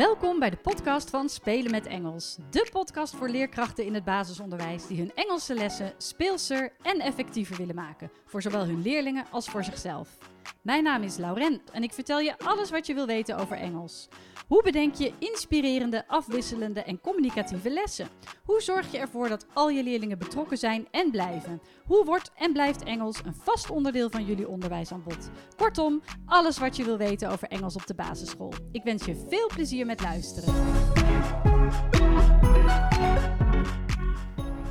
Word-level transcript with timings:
Welkom 0.00 0.38
bij 0.38 0.50
de 0.50 0.56
podcast 0.56 1.10
van 1.10 1.28
Spelen 1.28 1.70
met 1.70 1.86
Engels. 1.86 2.36
De 2.50 2.68
podcast 2.72 3.14
voor 3.16 3.28
leerkrachten 3.28 3.84
in 3.84 3.94
het 3.94 4.04
basisonderwijs 4.04 4.86
die 4.86 4.98
hun 4.98 5.14
Engelse 5.14 5.54
lessen 5.54 5.92
speelser 5.98 6.72
en 6.82 7.00
effectiever 7.00 7.56
willen 7.56 7.74
maken. 7.74 8.10
Voor 8.24 8.42
zowel 8.42 8.66
hun 8.66 8.82
leerlingen 8.82 9.24
als 9.30 9.48
voor 9.48 9.64
zichzelf. 9.64 10.18
Mijn 10.62 10.82
naam 10.82 11.02
is 11.02 11.16
Laurent 11.16 11.70
en 11.70 11.82
ik 11.82 11.92
vertel 11.92 12.20
je 12.20 12.38
alles 12.38 12.70
wat 12.70 12.86
je 12.86 12.94
wil 12.94 13.06
weten 13.06 13.38
over 13.38 13.56
Engels. 13.56 14.08
Hoe 14.48 14.62
bedenk 14.62 14.94
je 14.94 15.12
inspirerende, 15.18 16.08
afwisselende 16.08 16.82
en 16.82 17.00
communicatieve 17.00 17.70
lessen? 17.70 18.08
Hoe 18.44 18.60
zorg 18.60 18.92
je 18.92 18.98
ervoor 18.98 19.28
dat 19.28 19.46
al 19.52 19.68
je 19.70 19.82
leerlingen 19.82 20.18
betrokken 20.18 20.58
zijn 20.58 20.88
en 20.90 21.10
blijven? 21.10 21.60
Hoe 21.86 22.04
wordt 22.04 22.30
en 22.34 22.52
blijft 22.52 22.82
Engels 22.82 23.20
een 23.24 23.34
vast 23.34 23.70
onderdeel 23.70 24.10
van 24.10 24.24
jullie 24.24 24.48
onderwijsaanbod? 24.48 25.30
Kortom, 25.56 26.02
alles 26.26 26.58
wat 26.58 26.76
je 26.76 26.84
wil 26.84 26.96
weten 26.96 27.30
over 27.30 27.48
Engels 27.48 27.74
op 27.74 27.86
de 27.86 27.94
basisschool. 27.94 28.52
Ik 28.72 28.82
wens 28.82 29.04
je 29.04 29.26
veel 29.28 29.50
plezier 29.54 29.86
met 29.86 30.02
luisteren. 30.02 30.54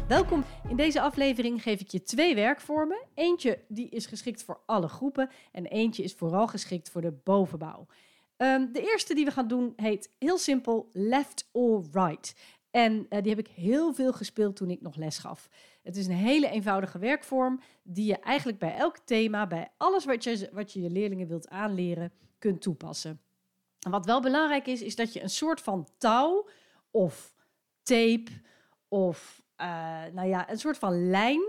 Welkom. 0.09 0.43
In 0.69 0.75
deze 0.75 1.01
aflevering 1.01 1.61
geef 1.61 1.79
ik 1.79 1.87
je 1.87 2.03
twee 2.03 2.35
werkvormen. 2.35 3.05
Eentje 3.13 3.63
die 3.67 3.89
is 3.89 4.05
geschikt 4.05 4.43
voor 4.43 4.61
alle 4.65 4.87
groepen 4.87 5.29
en 5.51 5.65
eentje 5.65 6.03
is 6.03 6.13
vooral 6.13 6.47
geschikt 6.47 6.89
voor 6.89 7.01
de 7.01 7.11
bovenbouw. 7.23 7.85
Um, 8.37 8.71
de 8.71 8.81
eerste 8.81 9.13
die 9.13 9.25
we 9.25 9.31
gaan 9.31 9.47
doen 9.47 9.73
heet 9.75 10.11
heel 10.19 10.37
simpel 10.37 10.89
left 10.93 11.49
or 11.51 11.85
right. 11.91 12.35
En 12.71 12.93
uh, 12.93 13.21
die 13.21 13.29
heb 13.29 13.39
ik 13.39 13.47
heel 13.47 13.93
veel 13.93 14.13
gespeeld 14.13 14.55
toen 14.55 14.69
ik 14.69 14.81
nog 14.81 14.95
les 14.95 15.17
gaf. 15.17 15.49
Het 15.83 15.95
is 15.95 16.07
een 16.07 16.13
hele 16.13 16.49
eenvoudige 16.49 16.99
werkvorm 16.99 17.61
die 17.83 18.05
je 18.05 18.19
eigenlijk 18.19 18.59
bij 18.59 18.75
elk 18.75 18.97
thema, 18.97 19.47
bij 19.47 19.71
alles 19.77 20.05
wat 20.05 20.23
je 20.23 20.49
wat 20.51 20.73
je, 20.73 20.81
je 20.81 20.89
leerlingen 20.89 21.27
wilt 21.27 21.49
aanleren, 21.49 22.11
kunt 22.39 22.61
toepassen. 22.61 23.21
En 23.79 23.91
wat 23.91 24.05
wel 24.05 24.21
belangrijk 24.21 24.67
is, 24.67 24.81
is 24.81 24.95
dat 24.95 25.13
je 25.13 25.21
een 25.21 25.29
soort 25.29 25.61
van 25.61 25.87
touw 25.97 26.49
of 26.91 27.33
tape 27.83 28.31
of 28.87 29.47
uh, 29.61 30.13
nou 30.13 30.27
ja, 30.27 30.49
een 30.49 30.59
soort 30.59 30.77
van 30.77 31.09
lijn 31.09 31.41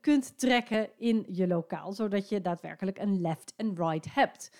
kunt 0.00 0.38
trekken 0.38 0.88
in 0.98 1.26
je 1.28 1.46
lokaal, 1.46 1.92
zodat 1.92 2.28
je 2.28 2.40
daadwerkelijk 2.40 2.98
een 2.98 3.20
left 3.20 3.52
en 3.56 3.74
right 3.76 4.14
hebt. 4.14 4.50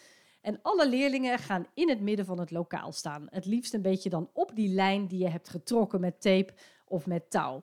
En 0.41 0.59
alle 0.63 0.89
leerlingen 0.89 1.39
gaan 1.39 1.67
in 1.75 1.89
het 1.89 2.01
midden 2.01 2.27
van 2.27 2.41
het 2.41 2.51
lokaal 2.51 2.93
staan. 2.93 3.27
Het 3.31 3.45
liefst 3.45 3.75
een 3.75 3.83
beetje 3.83 4.11
dan 4.11 4.31
op 4.33 4.51
die 4.55 4.69
lijn 4.69 5.07
die 5.07 5.19
je 5.19 5.29
hebt 5.29 5.49
getrokken 5.49 6.01
met 6.01 6.21
tape 6.21 6.53
of 6.85 7.07
met 7.07 7.31
touw. 7.31 7.63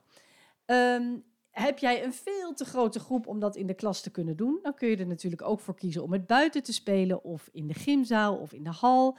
Um, 0.66 1.24
heb 1.54 1.78
jij 1.78 2.04
een 2.04 2.14
veel 2.14 2.54
te 2.54 2.66
grote 2.66 3.00
groep 3.00 3.28
om 3.28 3.40
dat 3.40 3.56
in 3.56 3.68
de 3.68 3.74
klas 3.74 4.02
te 4.02 4.12
kunnen 4.12 4.38
doen, 4.38 4.60
dan 4.62 4.74
kun 4.74 4.90
je 4.90 4.98
er 4.98 5.08
natuurlijk 5.08 5.42
ook 5.42 5.60
voor 5.60 5.76
kiezen 5.76 6.04
om 6.04 6.12
het 6.14 6.28
buiten 6.28 6.64
te 6.64 6.74
spelen 6.74 7.24
of 7.24 7.50
in 7.52 7.68
de 7.68 7.74
gymzaal 7.74 8.36
of 8.36 8.54
in 8.54 8.64
de 8.64 8.72
hal. 8.72 9.18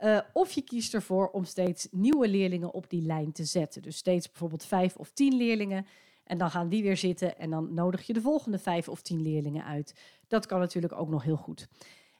Uh, 0.00 0.18
of 0.32 0.52
je 0.52 0.62
kiest 0.62 0.94
ervoor 0.94 1.28
om 1.28 1.44
steeds 1.44 1.88
nieuwe 1.90 2.28
leerlingen 2.28 2.72
op 2.72 2.90
die 2.90 3.02
lijn 3.02 3.32
te 3.32 3.44
zetten. 3.44 3.82
Dus 3.82 3.96
steeds 3.96 4.28
bijvoorbeeld 4.28 4.64
vijf 4.64 4.96
of 4.96 5.10
tien 5.10 5.36
leerlingen. 5.36 5.86
En 6.24 6.38
dan 6.38 6.50
gaan 6.50 6.68
die 6.68 6.82
weer 6.82 6.96
zitten 6.96 7.38
en 7.38 7.50
dan 7.50 7.74
nodig 7.74 8.06
je 8.06 8.12
de 8.12 8.20
volgende 8.20 8.58
vijf 8.58 8.88
of 8.88 9.02
tien 9.02 9.22
leerlingen 9.22 9.64
uit. 9.64 9.94
Dat 10.28 10.46
kan 10.46 10.58
natuurlijk 10.58 10.92
ook 10.92 11.08
nog 11.08 11.22
heel 11.22 11.36
goed. 11.36 11.68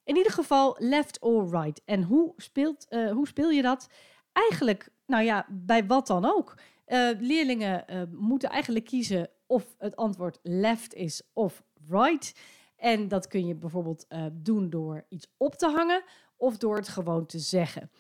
In 0.05 0.17
ieder 0.17 0.33
geval 0.33 0.77
left 0.79 1.21
or 1.21 1.51
right. 1.51 1.81
En 1.85 2.03
hoe, 2.03 2.33
speelt, 2.37 2.87
uh, 2.91 3.11
hoe 3.11 3.27
speel 3.27 3.51
je 3.51 3.63
dat? 3.63 3.89
Eigenlijk, 4.33 4.89
nou 5.07 5.25
ja, 5.25 5.47
bij 5.51 5.87
wat 5.87 6.07
dan 6.07 6.25
ook. 6.25 6.55
Uh, 6.87 7.09
leerlingen 7.21 8.09
moeten 8.13 8.49
eigenlijk 8.49 8.85
kiezen 8.85 9.29
of 9.47 9.75
het 9.79 9.97
antwoord 9.97 10.39
left 10.43 10.95
is 10.95 11.23
of 11.33 11.63
right. 11.89 12.35
En 12.77 13.09
dat 13.09 13.27
kun 13.27 13.47
je 13.47 13.55
bijvoorbeeld 13.55 14.07
doen 14.33 14.71
door 14.71 15.05
iets 15.09 15.27
op 15.37 15.55
te 15.55 15.67
hangen 15.67 16.03
of 16.37 16.57
door 16.57 16.77
het 16.77 16.89
gewoon 16.89 17.27
te 17.27 17.39
zeggen. 17.39 17.91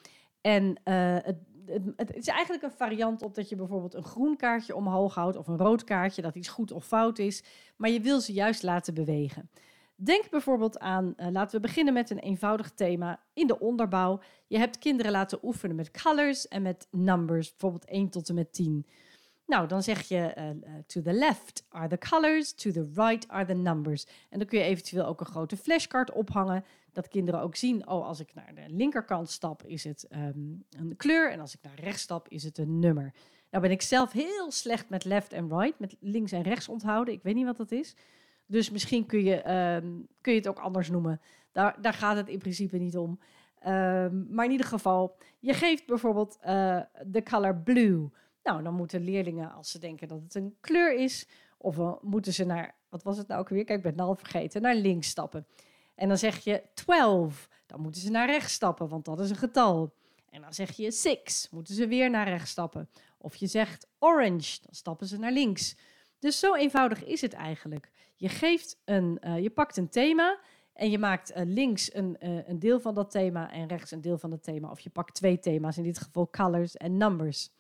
En 0.41 0.81
het, 0.85 1.37
het, 1.67 1.83
het, 1.97 2.17
is 2.17 2.27
eigenlijk 2.27 2.63
een 2.63 2.79
variant 2.79 3.23
op 3.23 3.35
dat 3.35 3.49
je 3.49 3.57
bijvoorbeeld 3.57 3.95
een 3.95 4.05
groen 4.05 4.37
kaartje 4.37 4.77
omhoog 4.77 5.15
houdt 5.15 5.37
of 5.37 5.47
een 5.47 5.59
rood 5.59 5.85
kaartje, 5.85 6.23
dat 6.23 6.35
iets 6.35 6.49
goed 6.49 6.73
of 6.73 6.87
fout 6.87 7.19
is, 7.19 7.45
maar 7.77 7.91
je 7.91 8.01
wil 8.01 8.21
ze 8.21 8.33
juist 8.33 8.63
laten 8.63 8.95
bewegen. 8.95 9.51
Denk 9.97 10.31
bijvoorbeeld 10.31 10.79
aan, 10.79 11.15
uh, 11.17 11.27
laten 11.31 11.57
we 11.57 11.67
beginnen 11.67 11.95
met 11.95 12.11
een 12.11 12.19
eenvoudig 12.19 12.71
thema 12.71 13.21
in 13.35 13.47
de 13.47 13.59
onderbouw. 13.59 14.21
Je 14.47 14.59
hebt 14.59 14.79
kinderen 14.79 15.13
laten 15.13 15.39
oefenen 15.43 15.77
met 15.77 15.91
colors 15.91 16.49
en 16.49 16.63
met 16.63 16.89
numbers, 16.91 17.51
bijvoorbeeld 17.51 17.85
1 17.85 18.09
tot 18.11 18.29
en 18.29 18.35
met 18.35 18.53
10. 18.53 18.87
Nou, 19.47 19.69
dan 19.69 19.83
zeg 19.83 20.03
je 20.03 20.35
uh, 20.39 20.49
uh, 20.49 20.55
to 20.87 21.03
the 21.03 21.13
left 21.13 21.65
are 21.69 21.89
the 21.89 21.99
colors, 21.99 22.53
to 22.53 22.71
the 22.71 22.91
right 22.95 23.29
are 23.29 23.45
the 23.45 23.55
numbers. 23.55 24.07
En 24.31 24.39
dan 24.39 24.47
kun 24.47 24.59
je 24.59 24.65
eventueel 24.65 25.07
ook 25.07 25.21
een 25.21 25.27
grote 25.27 25.57
flashcard 25.57 26.13
ophangen, 26.13 26.65
dat 26.93 27.09
kinderen 27.09 27.41
ook 27.41 27.57
zien, 27.57 27.89
oh, 27.89 28.07
als 28.07 28.21
ik 28.21 28.35
naar 28.35 28.55
de 28.55 28.65
linkerkant 28.69 29.31
stap 29.31 29.63
is 29.67 29.85
het 29.85 30.07
um, 30.11 30.65
een 30.71 30.97
kleur 30.97 31.31
en 31.31 31.41
als 31.41 31.55
ik 31.55 31.61
naar 31.63 31.81
rechts 31.81 32.03
stap 32.03 32.29
is 32.29 32.43
het 32.43 32.59
een 32.59 32.79
nummer. 32.79 33.13
Nou 33.51 33.63
ben 33.63 33.75
ik 33.75 33.83
zelf 33.83 34.13
heel 34.13 34.51
slecht 34.51 34.89
met 34.89 35.05
left 35.05 35.33
en 35.33 35.59
right, 35.59 35.79
met 35.79 35.97
links 36.01 36.33
en 36.33 36.43
rechts 36.43 36.69
onthouden. 36.69 37.15
Ik 37.15 37.23
weet 37.23 37.35
niet 37.35 37.45
wat 37.45 37.57
dat 37.57 37.73
is. 37.73 37.95
Dus 38.47 38.71
misschien 38.71 39.07
kun 39.07 39.25
je, 39.25 39.37
um, 39.77 40.07
kun 40.21 40.33
je 40.33 40.39
het 40.39 40.49
ook 40.49 40.59
anders 40.59 40.91
noemen. 40.91 41.21
Daar, 41.53 41.77
daar 41.81 41.95
gaat 41.95 42.17
het 42.17 42.29
in 42.29 42.39
principe 42.39 42.77
niet 42.77 42.97
om. 42.97 43.19
Um, 43.67 44.27
maar 44.31 44.45
in 44.45 44.51
ieder 44.51 44.67
geval, 44.67 45.17
je 45.39 45.53
geeft 45.53 45.87
bijvoorbeeld 45.87 46.39
uh, 46.47 46.81
de 47.07 47.23
color 47.23 47.57
blue. 47.57 48.11
Nou, 48.45 48.63
dan 48.63 48.75
moeten 48.75 49.05
leerlingen, 49.05 49.53
als 49.53 49.71
ze 49.71 49.79
denken 49.79 50.09
dat 50.09 50.21
het 50.23 50.35
een 50.35 50.57
kleur 50.61 50.95
is, 50.95 51.29
of 51.59 52.01
moeten 52.03 52.33
ze 52.33 52.45
naar, 52.45 52.75
wat 52.89 53.03
was 53.03 53.17
het 53.17 53.29
nou 53.29 53.41
ook 53.41 53.49
weer? 53.49 53.65
Kijk, 53.65 53.79
ik 53.79 53.85
ben 53.85 53.93
het 53.93 54.01
al 54.01 54.15
vergeten, 54.15 54.63
naar 54.63 54.75
links 54.75 55.09
stappen. 55.09 55.47
En 55.95 56.09
dan 56.09 56.19
zeg 56.19 56.45
je 56.45 56.63
12, 56.75 57.49
dan 57.67 57.81
moeten 57.81 58.01
ze 58.01 58.11
naar 58.11 58.27
rechts 58.27 58.53
stappen, 58.53 58.89
want 58.89 59.05
dat 59.05 59.21
is 59.21 59.31
een 59.31 59.37
getal. 59.37 59.95
En 60.31 60.41
dan 60.41 60.55
zeg 60.55 60.73
je 60.77 60.91
6, 60.91 61.49
moeten 61.51 61.75
ze 61.75 61.87
weer 61.87 62.11
naar 62.11 62.29
rechts 62.29 62.51
stappen. 62.51 62.89
Of 63.19 63.37
je 63.37 63.47
zegt 63.47 63.87
orange, 63.99 64.59
dan 64.63 64.75
stappen 64.75 65.07
ze 65.07 65.19
naar 65.19 65.33
links. 65.33 65.77
Dus 66.19 66.39
zo 66.39 66.55
eenvoudig 66.55 67.05
is 67.05 67.21
het 67.21 67.33
eigenlijk. 67.33 67.91
Je, 68.17 68.29
geeft 68.29 68.81
een, 68.85 69.19
uh, 69.25 69.39
je 69.39 69.51
pakt 69.51 69.77
een 69.77 69.89
thema 69.89 70.39
en 70.73 70.91
je 70.91 70.99
maakt 70.99 71.31
uh, 71.31 71.43
links 71.45 71.95
een, 71.95 72.17
uh, 72.21 72.49
een 72.49 72.59
deel 72.59 72.81
van 72.81 72.95
dat 72.95 73.11
thema 73.11 73.53
en 73.53 73.69
rechts 73.69 73.91
een 73.91 74.01
deel 74.01 74.19
van 74.19 74.31
dat 74.31 74.43
thema. 74.43 74.71
Of 74.71 74.81
je 74.81 74.91
pakt 74.91 75.15
twee 75.15 75.39
thema's, 75.39 75.77
in 75.77 75.83
dit 75.83 75.99
geval 75.99 76.31
colors 76.31 76.77
en 76.77 76.97
numbers. 76.97 77.51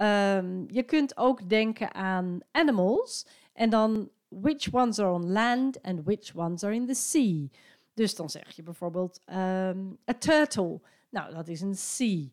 Um, 0.00 0.66
je 0.70 0.82
kunt 0.82 1.16
ook 1.16 1.48
denken 1.48 1.94
aan 1.94 2.40
animals 2.50 3.26
en 3.52 3.70
dan 3.70 4.10
which 4.28 4.72
ones 4.72 4.98
are 4.98 5.12
on 5.12 5.30
land 5.30 5.82
and 5.82 6.04
which 6.04 6.34
ones 6.34 6.64
are 6.64 6.74
in 6.74 6.86
the 6.86 6.94
sea. 6.94 7.46
Dus 7.94 8.14
dan 8.14 8.30
zeg 8.30 8.50
je 8.50 8.62
bijvoorbeeld 8.62 9.20
um, 9.28 9.98
a 10.10 10.14
turtle. 10.18 10.80
Nou, 11.10 11.34
dat 11.34 11.48
is 11.48 11.60
een 11.60 11.76
sea. 11.76 12.24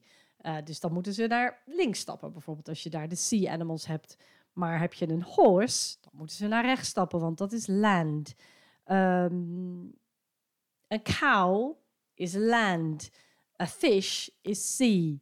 dus 0.63 0.79
dan 0.79 0.93
moeten 0.93 1.13
ze 1.13 1.27
naar 1.27 1.61
links 1.65 1.99
stappen, 1.99 2.31
bijvoorbeeld 2.31 2.67
als 2.67 2.83
je 2.83 2.89
daar 2.89 3.07
de 3.07 3.15
sea 3.15 3.51
animals 3.51 3.85
hebt. 3.85 4.17
Maar 4.53 4.79
heb 4.79 4.93
je 4.93 5.09
een 5.09 5.23
horse, 5.23 5.97
dan 6.01 6.11
moeten 6.13 6.35
ze 6.35 6.47
naar 6.47 6.65
rechts 6.65 6.89
stappen, 6.89 7.19
want 7.19 7.37
dat 7.37 7.51
is 7.51 7.67
land. 7.67 8.35
Um, 8.85 9.93
een 10.87 11.03
cow 11.19 11.73
is 12.13 12.33
land. 12.33 13.11
A 13.61 13.67
fish 13.67 14.27
is 14.41 14.75
sea. 14.75 15.15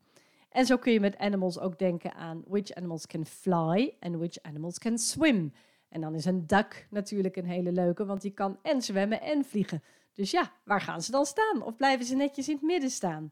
En 0.50 0.66
zo 0.66 0.78
kun 0.78 0.92
je 0.92 1.00
met 1.00 1.18
animals 1.18 1.60
ook 1.60 1.80
denken 1.80 2.14
aan 2.14 2.44
which 2.48 2.74
animals 2.74 3.08
can 3.08 3.26
fly 3.26 3.96
and 4.00 4.16
which 4.16 4.42
animals 4.42 4.80
can 4.80 4.98
swim. 4.98 5.54
En 5.90 6.02
dan 6.02 6.16
is 6.16 6.26
een 6.26 6.48
duck 6.48 6.88
natuurlijk 6.90 7.36
een 7.36 7.46
hele 7.46 7.72
leuke, 7.72 8.06
want 8.06 8.22
die 8.22 8.32
kan 8.32 8.60
en 8.62 8.82
zwemmen 8.82 9.22
en 9.22 9.46
vliegen. 9.46 9.84
Dus 10.14 10.32
ja, 10.32 10.52
waar 10.64 10.82
gaan 10.82 11.02
ze 11.02 11.12
dan 11.12 11.26
staan? 11.26 11.62
Of 11.64 11.76
blijven 11.76 12.06
ze 12.06 12.16
netjes 12.16 12.48
in 12.48 12.56
het 12.56 12.64
midden 12.64 12.90
staan? 12.90 13.32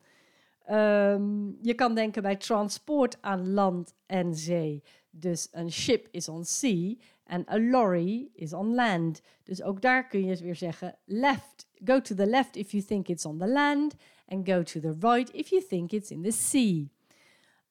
Um, 0.69 1.57
je 1.61 1.73
kan 1.73 1.95
denken 1.95 2.21
bij 2.21 2.35
transport 2.35 3.17
aan 3.21 3.53
land 3.53 3.93
en 4.05 4.35
zee. 4.35 4.83
Dus 5.09 5.47
een 5.51 5.71
ship 5.71 6.07
is 6.11 6.29
on 6.29 6.45
sea 6.45 6.95
en 7.23 7.45
a 7.49 7.59
lorry 7.59 8.29
is 8.33 8.53
on 8.53 8.75
land. 8.75 9.21
Dus 9.43 9.63
ook 9.63 9.81
daar 9.81 10.07
kun 10.07 10.25
je 10.25 10.37
weer 10.37 10.55
zeggen 10.55 10.97
left. 11.05 11.67
Go 11.83 12.01
to 12.01 12.15
the 12.15 12.27
left 12.27 12.55
if 12.55 12.71
you 12.71 12.83
think 12.83 13.07
it's 13.07 13.25
on 13.25 13.37
the 13.37 13.47
land. 13.47 13.95
And 14.27 14.49
go 14.49 14.63
to 14.63 14.79
the 14.79 14.95
right 14.99 15.33
if 15.33 15.49
you 15.49 15.63
think 15.67 15.91
it's 15.91 16.11
in 16.11 16.21
the 16.21 16.31
sea. 16.31 16.89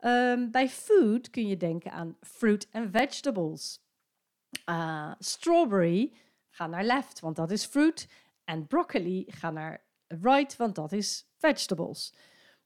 Um, 0.00 0.50
bij 0.50 0.68
food 0.68 1.30
kun 1.30 1.48
je 1.48 1.56
denken 1.56 1.92
aan 1.92 2.16
fruit 2.20 2.68
and 2.72 2.88
vegetables. 2.92 3.80
Uh, 4.68 5.12
strawberry, 5.18 6.12
ga 6.48 6.66
naar 6.66 6.84
left, 6.84 7.20
want 7.20 7.36
dat 7.36 7.50
is 7.50 7.64
fruit. 7.64 8.08
En 8.44 8.66
broccoli, 8.66 9.24
ga 9.28 9.50
naar 9.50 9.84
right, 10.08 10.56
want 10.56 10.74
dat 10.74 10.92
is 10.92 11.26
vegetables. 11.36 12.14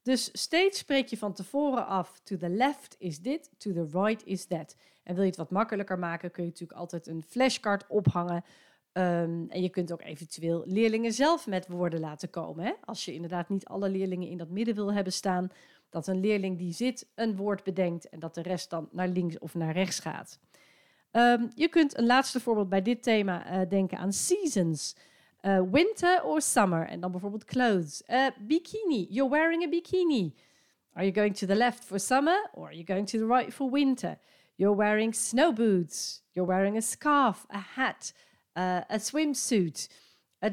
Dus 0.02 0.28
steeds 0.32 0.78
spreek 0.78 1.08
je 1.08 1.16
van 1.16 1.32
tevoren 1.32 1.86
af, 1.86 2.20
to 2.22 2.36
the 2.36 2.48
left 2.48 2.96
is 2.98 3.20
dit, 3.20 3.50
to 3.56 3.72
the 3.72 3.88
right 3.92 4.24
is 4.24 4.46
that. 4.46 4.76
En 5.02 5.14
wil 5.14 5.22
je 5.22 5.28
het 5.28 5.38
wat 5.38 5.50
makkelijker 5.50 5.98
maken, 5.98 6.30
kun 6.30 6.42
je 6.42 6.48
natuurlijk 6.48 6.78
altijd 6.78 7.06
een 7.06 7.22
flashcard 7.22 7.86
ophangen. 7.86 8.44
Um, 8.92 9.50
en 9.50 9.62
je 9.62 9.68
kunt 9.68 9.92
ook 9.92 10.02
eventueel 10.02 10.62
leerlingen 10.66 11.12
zelf 11.12 11.46
met 11.46 11.68
woorden 11.68 12.00
laten 12.00 12.30
komen. 12.30 12.64
Hè? 12.64 12.72
Als 12.84 13.04
je 13.04 13.14
inderdaad 13.14 13.48
niet 13.48 13.64
alle 13.64 13.88
leerlingen 13.88 14.28
in 14.28 14.38
dat 14.38 14.48
midden 14.48 14.74
wil 14.74 14.92
hebben 14.92 15.12
staan, 15.12 15.50
dat 15.90 16.06
een 16.06 16.20
leerling 16.20 16.58
die 16.58 16.72
zit 16.72 17.06
een 17.14 17.36
woord 17.36 17.64
bedenkt 17.64 18.08
en 18.08 18.18
dat 18.18 18.34
de 18.34 18.42
rest 18.42 18.70
dan 18.70 18.88
naar 18.92 19.08
links 19.08 19.38
of 19.38 19.54
naar 19.54 19.72
rechts 19.72 19.98
gaat. 19.98 20.38
Um, 21.12 21.50
je 21.54 21.68
kunt 21.68 21.98
een 21.98 22.06
laatste 22.06 22.40
voorbeeld 22.40 22.68
bij 22.68 22.82
dit 22.82 23.02
thema 23.02 23.60
uh, 23.60 23.68
denken 23.68 23.98
aan 23.98 24.12
seasons. 24.12 24.96
Uh, 25.42 25.62
winter 25.70 26.24
or 26.24 26.40
summer. 26.40 26.86
En 26.86 27.00
dan 27.00 27.10
bijvoorbeeld 27.10 27.44
clothes. 27.44 28.02
Uh, 28.08 28.26
bikini. 28.40 29.06
You're 29.08 29.30
wearing 29.30 29.64
a 29.64 29.68
bikini. 29.68 30.34
Are 30.92 31.04
you 31.06 31.12
going 31.12 31.36
to 31.36 31.46
the 31.46 31.54
left 31.54 31.84
for 31.84 31.98
summer 31.98 32.50
or 32.52 32.64
are 32.66 32.74
you 32.74 32.84
going 32.86 33.08
to 33.08 33.18
the 33.18 33.26
right 33.26 33.54
for 33.54 33.70
winter? 33.70 34.18
You're 34.54 34.76
wearing 34.76 35.14
snow 35.14 35.52
boots. 35.52 36.22
You're 36.32 36.52
wearing 36.52 36.76
a 36.76 36.80
scarf, 36.80 37.46
a 37.48 37.58
hat, 37.58 38.12
a 38.54 38.98
swimsuit, 38.98 39.88
a, 40.42 40.50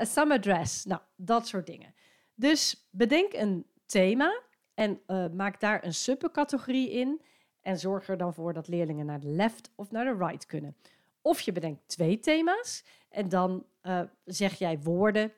a 0.00 0.04
summer 0.04 0.40
dress. 0.40 0.84
Nou, 0.84 1.00
dat 1.16 1.46
soort 1.46 1.66
dingen. 1.66 1.94
Dus 2.34 2.88
bedenk 2.90 3.32
een 3.32 3.66
thema 3.86 4.42
en 4.76 5.00
uh, 5.06 5.26
maak 5.28 5.60
daar 5.60 5.84
een 5.84 5.94
subcategorie 5.94 6.90
in. 6.90 7.20
En 7.60 7.78
zorg 7.78 8.08
er 8.08 8.16
dan 8.16 8.34
voor 8.34 8.52
dat 8.52 8.68
leerlingen 8.68 9.06
naar 9.06 9.20
de 9.20 9.28
left 9.28 9.70
of 9.74 9.90
naar 9.90 10.04
de 10.04 10.24
right 10.24 10.46
kunnen. 10.46 10.76
Of 11.20 11.40
je 11.40 11.52
bedenkt 11.52 11.88
twee 11.88 12.18
thema's 12.18 12.84
en 13.08 13.28
dan 13.28 13.66
uh, 13.82 14.00
zeg 14.24 14.54
jij 14.54 14.78
woorden. 14.78 15.32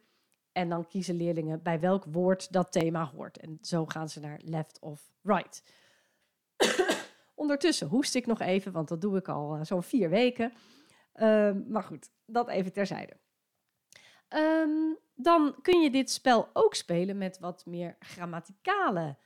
En 0.53 0.69
dan 0.69 0.87
kiezen 0.87 1.17
leerlingen 1.17 1.63
bij 1.63 1.81
welk 1.81 2.05
woord 2.05 2.53
dat 2.53 2.73
thema 2.73 3.05
hoort. 3.05 3.39
En 3.39 3.59
zo 3.63 3.87
gaan 3.87 4.09
ze 4.09 4.21
naar 4.21 4.41
left 4.45 4.79
of 4.81 5.11
right. 5.23 5.63
Ondertussen 7.35 7.89
hoest 7.89 8.15
ik 8.15 8.27
nog 8.27 8.41
even, 8.41 8.73
want 8.73 8.89
dat 8.89 9.01
doe 9.01 9.17
ik 9.17 9.29
al 9.29 9.57
uh, 9.57 9.65
zo'n 9.65 9.83
vier 9.83 10.11
weken. 10.11 10.53
Uh, 11.15 11.51
maar 11.69 11.83
goed, 11.83 12.11
dat 12.27 12.49
even 12.49 12.73
terzijde. 12.73 13.17
Um, 14.29 14.99
dan 15.15 15.55
kun 15.63 15.81
je 15.81 15.91
dit 15.91 16.11
spel 16.11 16.49
ook 16.53 16.75
spelen 16.75 17.19
met 17.19 17.39
wat 17.39 17.67
meer 17.67 17.97
grammaticale 17.99 19.17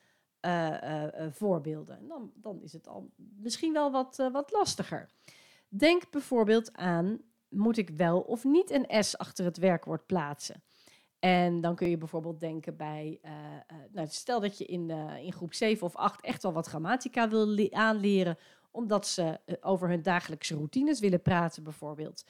uh, 0.46 1.04
voorbeelden. 1.30 2.08
Dan, 2.08 2.32
dan 2.34 2.62
is 2.62 2.72
het 2.72 2.88
al 2.88 3.10
misschien 3.16 3.72
wel 3.72 3.90
wat, 3.90 4.28
wat 4.32 4.52
lastiger. 4.52 5.08
Denk 5.68 6.10
bijvoorbeeld 6.10 6.72
aan, 6.72 7.20
moet 7.48 7.76
ik 7.76 7.90
wel 7.90 8.20
of 8.20 8.44
niet 8.44 8.70
een 8.70 9.04
S 9.04 9.16
achter 9.16 9.44
het 9.44 9.56
werkwoord 9.56 10.06
plaatsen? 10.06 10.62
En 11.18 11.60
dan 11.60 11.74
kun 11.74 11.90
je 11.90 11.96
bijvoorbeeld 11.96 12.40
denken 12.40 12.76
bij, 12.76 13.20
nou, 13.92 14.06
stel 14.10 14.40
dat 14.40 14.58
je 14.58 14.64
in, 14.64 14.88
uh, 14.88 15.24
in 15.24 15.32
groep 15.32 15.54
7 15.54 15.86
of 15.86 15.96
8 15.96 16.24
echt 16.24 16.42
wel 16.42 16.52
wat 16.52 16.66
grammatica 16.66 17.28
wil 17.28 17.70
aanleren, 17.70 18.38
omdat 18.70 19.06
ze 19.06 19.40
over 19.60 19.88
hun 19.88 20.02
dagelijkse 20.02 20.54
routines 20.54 21.00
willen 21.00 21.22
praten 21.22 21.62
bijvoorbeeld. 21.62 22.24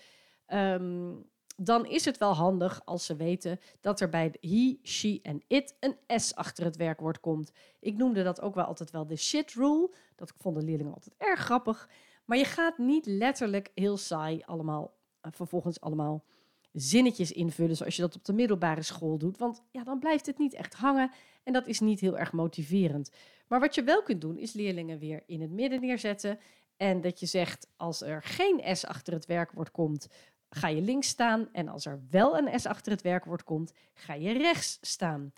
Um, 0.46 1.30
dan 1.64 1.86
is 1.86 2.04
het 2.04 2.18
wel 2.18 2.34
handig 2.34 2.84
als 2.84 3.06
ze 3.06 3.16
weten 3.16 3.60
dat 3.80 4.00
er 4.00 4.08
bij 4.08 4.34
he, 4.40 4.78
she 4.82 5.18
en 5.22 5.42
it 5.46 5.76
een 5.80 6.20
S 6.20 6.34
achter 6.34 6.64
het 6.64 6.76
werkwoord 6.76 7.20
komt. 7.20 7.52
Ik 7.80 7.96
noemde 7.96 8.22
dat 8.22 8.40
ook 8.40 8.54
wel 8.54 8.64
altijd 8.64 8.90
wel 8.90 9.06
de 9.06 9.16
shit 9.16 9.52
rule. 9.52 9.94
Dat 10.16 10.32
vonden 10.38 10.64
leerlingen 10.64 10.94
altijd 10.94 11.14
erg 11.18 11.40
grappig. 11.40 11.88
Maar 12.24 12.38
je 12.38 12.44
gaat 12.44 12.78
niet 12.78 13.06
letterlijk 13.06 13.70
heel 13.74 13.96
saai 13.96 14.42
allemaal, 14.46 14.94
vervolgens 15.20 15.80
allemaal 15.80 16.24
zinnetjes 16.72 17.32
invullen 17.32 17.76
zoals 17.76 17.96
je 17.96 18.02
dat 18.02 18.16
op 18.16 18.24
de 18.24 18.32
middelbare 18.32 18.82
school 18.82 19.18
doet. 19.18 19.38
Want 19.38 19.62
ja, 19.70 19.84
dan 19.84 19.98
blijft 19.98 20.26
het 20.26 20.38
niet 20.38 20.54
echt 20.54 20.74
hangen 20.74 21.10
en 21.42 21.52
dat 21.52 21.66
is 21.66 21.80
niet 21.80 22.00
heel 22.00 22.18
erg 22.18 22.32
motiverend. 22.32 23.10
Maar 23.48 23.60
wat 23.60 23.74
je 23.74 23.82
wel 23.82 24.02
kunt 24.02 24.20
doen 24.20 24.38
is 24.38 24.52
leerlingen 24.52 24.98
weer 24.98 25.22
in 25.26 25.40
het 25.40 25.50
midden 25.50 25.80
neerzetten. 25.80 26.38
En 26.76 27.00
dat 27.00 27.20
je 27.20 27.26
zegt, 27.26 27.68
als 27.76 28.02
er 28.02 28.22
geen 28.22 28.76
S 28.76 28.84
achter 28.84 29.12
het 29.12 29.26
werkwoord 29.26 29.70
komt, 29.70 30.08
ga 30.54 30.68
je 30.68 30.80
links 30.80 31.08
staan. 31.08 31.48
En 31.52 31.68
als 31.68 31.86
er 31.86 32.00
wel 32.10 32.38
een 32.38 32.60
S 32.60 32.66
achter 32.66 32.92
het 32.92 33.02
werkwoord 33.02 33.44
komt, 33.44 33.72
ga 33.94 34.14
je 34.14 34.32
rechts 34.32 34.78
staan. 34.80 35.32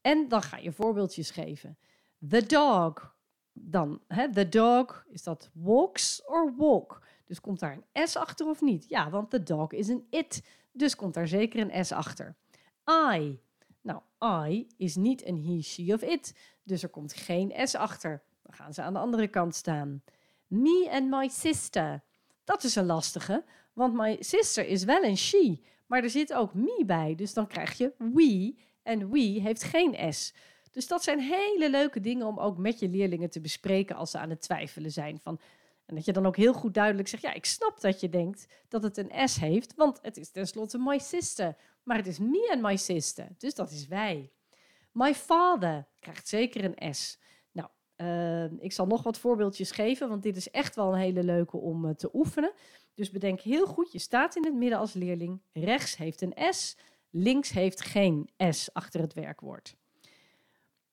En 0.00 0.28
dan 0.28 0.42
ga 0.42 0.56
je 0.56 0.72
voorbeeldjes 0.72 1.30
geven. 1.30 1.78
The 2.28 2.46
dog. 2.46 3.14
Dan, 3.52 4.00
hè, 4.08 4.32
the 4.32 4.48
dog, 4.48 5.04
is 5.08 5.22
dat 5.22 5.50
walks 5.52 6.22
or 6.26 6.56
walk? 6.56 7.02
Dus 7.24 7.40
komt 7.40 7.60
daar 7.60 7.78
een 7.92 8.08
S 8.08 8.16
achter 8.16 8.48
of 8.48 8.60
niet? 8.60 8.88
Ja, 8.88 9.10
want 9.10 9.30
the 9.30 9.42
dog 9.42 9.72
is 9.72 9.88
een 9.88 10.06
it. 10.10 10.42
Dus 10.72 10.96
komt 10.96 11.14
daar 11.14 11.28
zeker 11.28 11.70
een 11.70 11.84
S 11.84 11.92
achter. 11.92 12.36
I. 13.14 13.40
Nou, 13.80 14.00
I 14.50 14.66
is 14.76 14.96
niet 14.96 15.26
een 15.26 15.44
he, 15.44 15.62
she 15.62 15.92
of 15.92 16.02
it. 16.02 16.34
Dus 16.62 16.82
er 16.82 16.88
komt 16.88 17.12
geen 17.12 17.68
S 17.68 17.74
achter. 17.74 18.22
Dan 18.42 18.54
gaan 18.54 18.74
ze 18.74 18.82
aan 18.82 18.92
de 18.92 18.98
andere 18.98 19.28
kant 19.28 19.54
staan. 19.54 20.02
Me 20.46 20.88
and 20.90 21.10
my 21.10 21.28
sister. 21.28 22.02
Dat 22.44 22.64
is 22.64 22.74
een 22.74 22.86
lastige, 22.86 23.44
want 23.74 23.94
my 23.94 24.16
sister 24.20 24.66
is 24.66 24.84
wel 24.84 25.02
een 25.04 25.16
she. 25.16 25.60
Maar 25.86 26.02
er 26.02 26.10
zit 26.10 26.32
ook 26.32 26.54
me 26.54 26.82
bij. 26.86 27.14
Dus 27.14 27.34
dan 27.34 27.46
krijg 27.46 27.78
je 27.78 27.92
we. 27.98 28.54
En 28.82 29.10
we 29.10 29.18
heeft 29.18 29.62
geen 29.62 30.12
S. 30.14 30.34
Dus 30.70 30.86
dat 30.86 31.02
zijn 31.02 31.20
hele 31.20 31.70
leuke 31.70 32.00
dingen 32.00 32.26
om 32.26 32.38
ook 32.38 32.58
met 32.58 32.78
je 32.78 32.88
leerlingen 32.88 33.30
te 33.30 33.40
bespreken 33.40 33.96
als 33.96 34.10
ze 34.10 34.18
aan 34.18 34.30
het 34.30 34.40
twijfelen 34.40 34.92
zijn. 34.92 35.20
Van, 35.20 35.40
en 35.86 35.94
dat 35.94 36.04
je 36.04 36.12
dan 36.12 36.26
ook 36.26 36.36
heel 36.36 36.52
goed 36.52 36.74
duidelijk 36.74 37.08
zegt: 37.08 37.22
Ja, 37.22 37.32
ik 37.32 37.44
snap 37.44 37.80
dat 37.80 38.00
je 38.00 38.08
denkt 38.08 38.46
dat 38.68 38.82
het 38.82 38.96
een 38.96 39.28
S 39.28 39.36
heeft, 39.36 39.74
want 39.74 39.98
het 40.02 40.16
is 40.16 40.30
tenslotte 40.30 40.78
my 40.78 40.98
sister. 40.98 41.56
Maar 41.82 41.96
het 41.96 42.06
is 42.06 42.18
me 42.18 42.50
and 42.52 42.62
my 42.62 42.76
sister, 42.76 43.28
dus 43.38 43.54
dat 43.54 43.70
is 43.70 43.86
wij. 43.86 44.30
My 44.92 45.14
father 45.14 45.86
krijgt 46.00 46.28
zeker 46.28 46.64
een 46.64 46.94
S. 46.94 47.18
Uh, 47.96 48.62
ik 48.62 48.72
zal 48.72 48.86
nog 48.86 49.02
wat 49.02 49.18
voorbeeldjes 49.18 49.70
geven, 49.70 50.08
want 50.08 50.22
dit 50.22 50.36
is 50.36 50.50
echt 50.50 50.76
wel 50.76 50.92
een 50.92 50.98
hele 50.98 51.24
leuke 51.24 51.56
om 51.56 51.84
uh, 51.84 51.90
te 51.90 52.10
oefenen. 52.12 52.52
Dus 52.94 53.10
bedenk 53.10 53.40
heel 53.40 53.66
goed: 53.66 53.92
je 53.92 53.98
staat 53.98 54.36
in 54.36 54.44
het 54.44 54.54
midden 54.54 54.78
als 54.78 54.92
leerling. 54.92 55.40
Rechts 55.52 55.96
heeft 55.96 56.20
een 56.20 56.54
S, 56.54 56.76
links 57.10 57.50
heeft 57.50 57.80
geen 57.80 58.30
S 58.50 58.72
achter 58.72 59.00
het 59.00 59.12
werkwoord. 59.12 59.76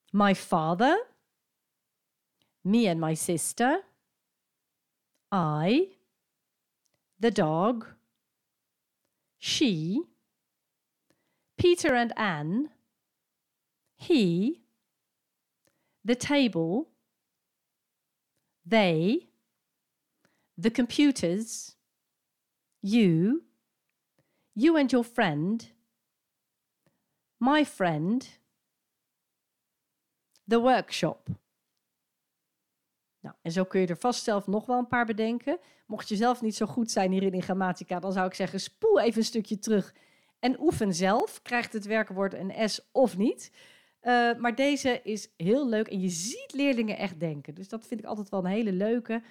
My 0.10 0.36
father, 0.36 1.08
me 2.62 2.90
and 2.90 3.00
my 3.00 3.16
sister. 3.16 3.84
I, 5.34 5.98
the 7.20 7.32
dog, 7.32 7.96
she, 9.38 10.04
Peter 11.56 11.96
and 11.96 12.14
Anne, 12.16 12.70
he, 13.96 14.60
the 16.04 16.16
table, 16.16 16.91
they, 18.70 19.28
the 20.62 20.72
computers, 20.72 21.76
you, 22.82 23.44
you 24.54 24.78
and 24.78 24.92
your 24.92 25.04
friend, 25.04 25.72
my 27.40 27.66
friend, 27.66 28.40
the 30.48 30.60
workshop. 30.60 31.30
Nou, 33.20 33.36
en 33.42 33.52
zo 33.52 33.64
kun 33.64 33.82
je 33.82 33.88
er 33.88 33.98
vast 33.98 34.24
zelf 34.24 34.48
nog 34.48 34.66
wel 34.66 34.78
een 34.78 34.88
paar 34.88 35.06
bedenken. 35.06 35.60
Mocht 35.86 36.10
je 36.10 36.16
zelf 36.16 36.42
niet 36.42 36.56
zo 36.56 36.66
goed 36.66 36.92
zijn 36.92 37.12
hierin 37.12 37.34
in 37.34 37.42
grammatica, 37.42 38.00
dan 38.00 38.12
zou 38.12 38.28
ik 38.28 38.34
zeggen: 38.34 38.60
spoel 38.60 39.00
even 39.00 39.20
een 39.20 39.26
stukje 39.26 39.60
terug 39.60 39.94
en 40.40 40.60
oefen 40.60 40.94
zelf. 40.94 41.42
Krijgt 41.42 41.74
het 41.74 41.86
werkwoord 41.86 42.34
een 42.34 42.70
S 42.70 42.90
of 42.92 43.18
niet? 43.18 43.52
Uh, 44.04 44.36
maar 44.36 44.56
deze 44.56 45.02
is 45.04 45.30
heel 45.38 45.70
leuk 45.70 45.88
en 45.88 46.00
je 46.00 46.10
ziet 46.10 46.54
leerlingen 46.54 46.98
echt 46.98 47.20
denken. 47.20 47.56
Dus 47.56 47.70
dat 47.70 47.88
vind 47.88 48.00
ik 48.00 48.06
altijd 48.06 48.30
wel 48.30 48.40
een 48.40 48.52
hele 48.52 48.72
leuke. 48.72 49.22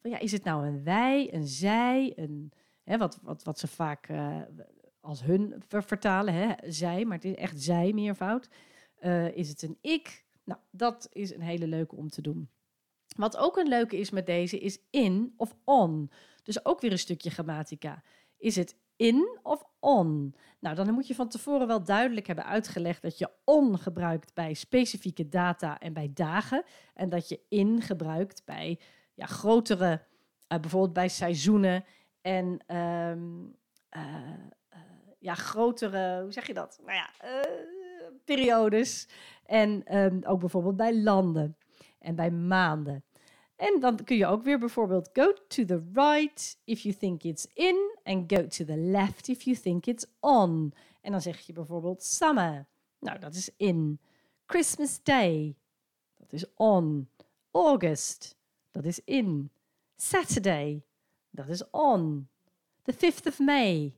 Van, 0.00 0.10
ja, 0.10 0.18
is 0.18 0.32
het 0.32 0.44
nou 0.44 0.66
een 0.66 0.84
wij, 0.84 1.34
een 1.34 1.46
zij, 1.46 2.12
een, 2.16 2.52
hè, 2.84 2.98
wat, 2.98 3.18
wat, 3.22 3.42
wat 3.42 3.58
ze 3.58 3.66
vaak 3.66 4.08
uh, 4.08 4.36
als 5.00 5.22
hun 5.22 5.62
ver 5.68 5.82
vertalen, 5.82 6.34
hè, 6.34 6.70
zij, 6.72 7.04
maar 7.04 7.16
het 7.16 7.24
is 7.24 7.34
echt 7.34 7.62
zij 7.62 7.92
meervoud. 7.92 8.48
Uh, 9.00 9.36
is 9.36 9.48
het 9.48 9.62
een 9.62 9.78
ik? 9.80 10.24
Nou, 10.44 10.60
dat 10.70 11.08
is 11.12 11.34
een 11.34 11.40
hele 11.40 11.66
leuke 11.66 11.96
om 11.96 12.08
te 12.08 12.22
doen. 12.22 12.48
Wat 13.16 13.36
ook 13.36 13.56
een 13.56 13.68
leuke 13.68 13.98
is 13.98 14.10
met 14.10 14.26
deze 14.26 14.58
is 14.58 14.78
in 14.90 15.34
of 15.36 15.56
on. 15.64 16.10
Dus 16.42 16.64
ook 16.64 16.80
weer 16.80 16.92
een 16.92 16.98
stukje 16.98 17.30
grammatica. 17.30 18.02
Is 18.36 18.56
het 18.56 18.76
in 19.00 19.38
of 19.42 19.64
on? 19.78 20.34
Nou, 20.58 20.76
dan 20.76 20.92
moet 20.92 21.06
je 21.06 21.14
van 21.14 21.28
tevoren 21.28 21.66
wel 21.66 21.84
duidelijk 21.84 22.26
hebben 22.26 22.44
uitgelegd 22.44 23.02
dat 23.02 23.18
je 23.18 23.30
on 23.44 23.78
gebruikt 23.78 24.34
bij 24.34 24.54
specifieke 24.54 25.28
data 25.28 25.78
en 25.78 25.92
bij 25.92 26.10
dagen. 26.14 26.64
En 26.94 27.08
dat 27.08 27.28
je 27.28 27.40
in 27.48 27.82
gebruikt 27.82 28.42
bij 28.44 28.78
ja, 29.14 29.26
grotere, 29.26 30.02
uh, 30.52 30.58
bijvoorbeeld 30.60 30.92
bij 30.92 31.08
seizoenen 31.08 31.84
en 32.20 32.76
um, 32.76 33.56
uh, 33.96 34.02
uh, 34.72 34.80
ja, 35.18 35.34
grotere, 35.34 36.22
hoe 36.22 36.32
zeg 36.32 36.46
je 36.46 36.54
dat? 36.54 36.80
Nou 36.84 36.92
ja, 36.92 37.10
periodes. 38.24 39.08
En 39.44 39.98
um, 39.98 40.24
ook 40.24 40.40
bijvoorbeeld 40.40 40.76
bij 40.76 40.96
landen 40.96 41.56
en 41.98 42.14
bij 42.14 42.30
maanden. 42.30 43.04
En 43.56 43.80
dan 43.80 44.04
kun 44.04 44.16
je 44.16 44.26
ook 44.26 44.42
weer 44.42 44.58
bijvoorbeeld 44.58 45.10
go 45.12 45.32
to 45.32 45.64
the 45.64 45.90
right 45.92 46.60
if 46.64 46.80
you 46.80 46.94
think 46.94 47.22
it's 47.22 47.46
in 47.54 47.89
and 48.02 48.32
go 48.32 48.46
to 48.46 48.64
the 48.64 48.76
left 48.76 49.28
if 49.28 49.42
you 49.42 49.56
think 49.56 49.86
it's 49.86 50.06
on. 50.20 50.72
En 51.00 51.12
dan 51.12 51.20
zeg 51.20 51.40
je 51.40 51.52
bijvoorbeeld 51.52 52.02
summer. 52.02 52.66
Nou, 52.98 53.18
dat 53.18 53.34
is 53.34 53.50
in. 53.56 54.00
Christmas 54.46 55.02
Day. 55.02 55.56
Dat 56.16 56.32
is 56.32 56.44
on. 56.54 57.08
August. 57.50 58.36
Dat 58.70 58.84
is 58.84 59.04
in. 59.04 59.50
Saturday. 59.96 60.84
Dat 61.30 61.48
is 61.48 61.70
on. 61.70 62.28
The 62.82 62.94
5th 62.94 63.26
of 63.26 63.38
May. 63.38 63.94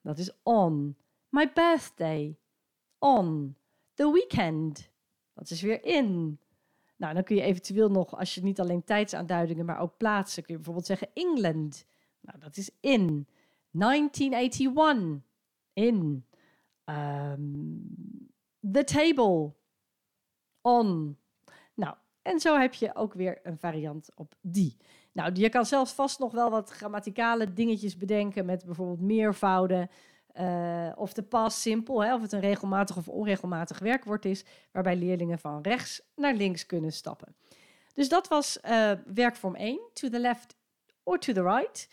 Dat 0.00 0.18
is 0.18 0.30
on. 0.42 0.96
My 1.28 1.52
birthday. 1.52 2.36
On. 2.98 3.56
The 3.94 4.12
weekend. 4.12 4.90
Dat 5.34 5.50
is 5.50 5.60
weer 5.62 5.84
in. 5.84 6.38
Nou, 6.96 7.14
dan 7.14 7.24
kun 7.24 7.36
je 7.36 7.42
eventueel 7.42 7.90
nog, 7.90 8.18
als 8.18 8.34
je 8.34 8.42
niet 8.42 8.60
alleen 8.60 8.84
tijdsaanduidingen, 8.84 9.64
maar 9.64 9.80
ook 9.80 9.96
plaatsen, 9.96 10.42
kun 10.42 10.50
je 10.50 10.56
bijvoorbeeld 10.56 10.86
zeggen 10.86 11.08
England. 11.14 11.84
Nou, 12.22 12.38
dat 12.38 12.56
is 12.56 12.70
in. 12.80 13.26
1981. 13.70 15.22
In. 15.72 16.24
Um, 16.84 17.86
the 18.72 18.84
table. 18.84 19.52
On. 20.60 21.16
En 22.22 22.40
zo 22.40 22.58
heb 22.58 22.74
je 22.74 22.94
ook 22.94 23.14
weer 23.14 23.40
een 23.42 23.58
variant 23.58 24.08
op 24.14 24.34
die. 24.40 24.76
Nou, 25.12 25.32
je 25.34 25.48
kan 25.48 25.66
zelfs 25.66 25.92
vast 25.92 26.18
nog 26.18 26.32
wel 26.32 26.50
wat 26.50 26.70
grammaticale 26.70 27.52
dingetjes 27.52 27.96
bedenken 27.96 28.44
met 28.44 28.64
bijvoorbeeld 28.64 29.00
meervouden. 29.00 29.90
Uh, 30.40 30.92
of 30.94 31.12
de 31.12 31.22
past 31.22 31.58
simpel, 31.58 31.94
of 31.94 32.22
het 32.22 32.32
een 32.32 32.40
regelmatig 32.40 32.96
of 32.96 33.08
onregelmatig 33.08 33.78
werkwoord 33.78 34.24
is, 34.24 34.44
waarbij 34.70 34.96
leerlingen 34.96 35.38
van 35.38 35.62
rechts 35.62 36.02
naar 36.16 36.34
links 36.34 36.66
kunnen 36.66 36.92
stappen. 36.92 37.34
Dus 37.94 38.08
dat 38.08 38.28
was 38.28 38.58
uh, 38.64 38.92
werkvorm 39.14 39.54
1, 39.54 39.80
to 39.92 40.08
the 40.08 40.18
left 40.18 40.56
or 41.02 41.18
to 41.18 41.32
the 41.32 41.42
right. 41.42 41.88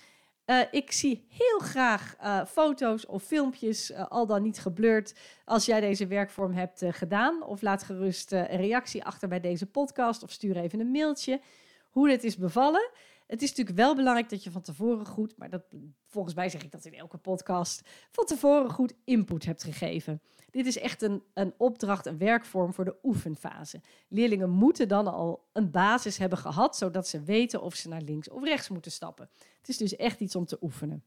Uh, 0.49 0.61
ik 0.71 0.91
zie 0.91 1.25
heel 1.29 1.59
graag 1.59 2.15
uh, 2.23 2.45
foto's 2.45 3.05
of 3.05 3.23
filmpjes, 3.23 3.91
uh, 3.91 4.07
al 4.07 4.25
dan 4.25 4.41
niet 4.41 4.59
geblurred, 4.59 5.15
als 5.45 5.65
jij 5.65 5.81
deze 5.81 6.07
werkvorm 6.07 6.53
hebt 6.53 6.83
gedaan. 6.89 7.43
Of 7.43 7.61
laat 7.61 7.83
gerust 7.83 8.31
een 8.31 8.45
reactie 8.45 9.03
achter 9.03 9.27
bij 9.27 9.39
deze 9.39 9.65
podcast 9.65 10.23
of 10.23 10.31
stuur 10.31 10.57
even 10.57 10.79
een 10.79 10.91
mailtje 10.91 11.41
hoe 11.89 12.07
dit 12.07 12.23
is 12.23 12.37
bevallen. 12.37 12.89
Het 13.29 13.41
is 13.41 13.49
natuurlijk 13.49 13.77
wel 13.77 13.95
belangrijk 13.95 14.29
dat 14.29 14.43
je 14.43 14.51
van 14.51 14.61
tevoren 14.61 15.05
goed, 15.05 15.37
maar 15.37 15.49
dat, 15.49 15.63
volgens 16.07 16.35
mij 16.35 16.49
zeg 16.49 16.63
ik 16.63 16.71
dat 16.71 16.85
in 16.85 16.93
elke 16.93 17.17
podcast, 17.17 17.81
van 18.11 18.25
tevoren 18.25 18.69
goed 18.69 18.93
input 19.03 19.45
hebt 19.45 19.63
gegeven. 19.63 20.21
Dit 20.51 20.65
is 20.65 20.77
echt 20.77 21.01
een, 21.01 21.23
een 21.33 21.53
opdracht, 21.57 22.05
een 22.05 22.17
werkvorm 22.17 22.73
voor 22.73 22.85
de 22.85 22.95
oefenfase. 23.03 23.81
Leerlingen 24.07 24.49
moeten 24.49 24.87
dan 24.87 25.07
al 25.07 25.47
een 25.53 25.71
basis 25.71 26.17
hebben 26.17 26.37
gehad, 26.37 26.77
zodat 26.77 27.07
ze 27.07 27.23
weten 27.23 27.61
of 27.61 27.75
ze 27.75 27.87
naar 27.87 28.01
links 28.01 28.29
of 28.29 28.43
rechts 28.43 28.69
moeten 28.69 28.91
stappen. 28.91 29.29
Het 29.57 29.69
is 29.69 29.77
dus 29.77 29.95
echt 29.95 30.19
iets 30.19 30.35
om 30.35 30.45
te 30.45 30.57
oefenen. 30.61 31.03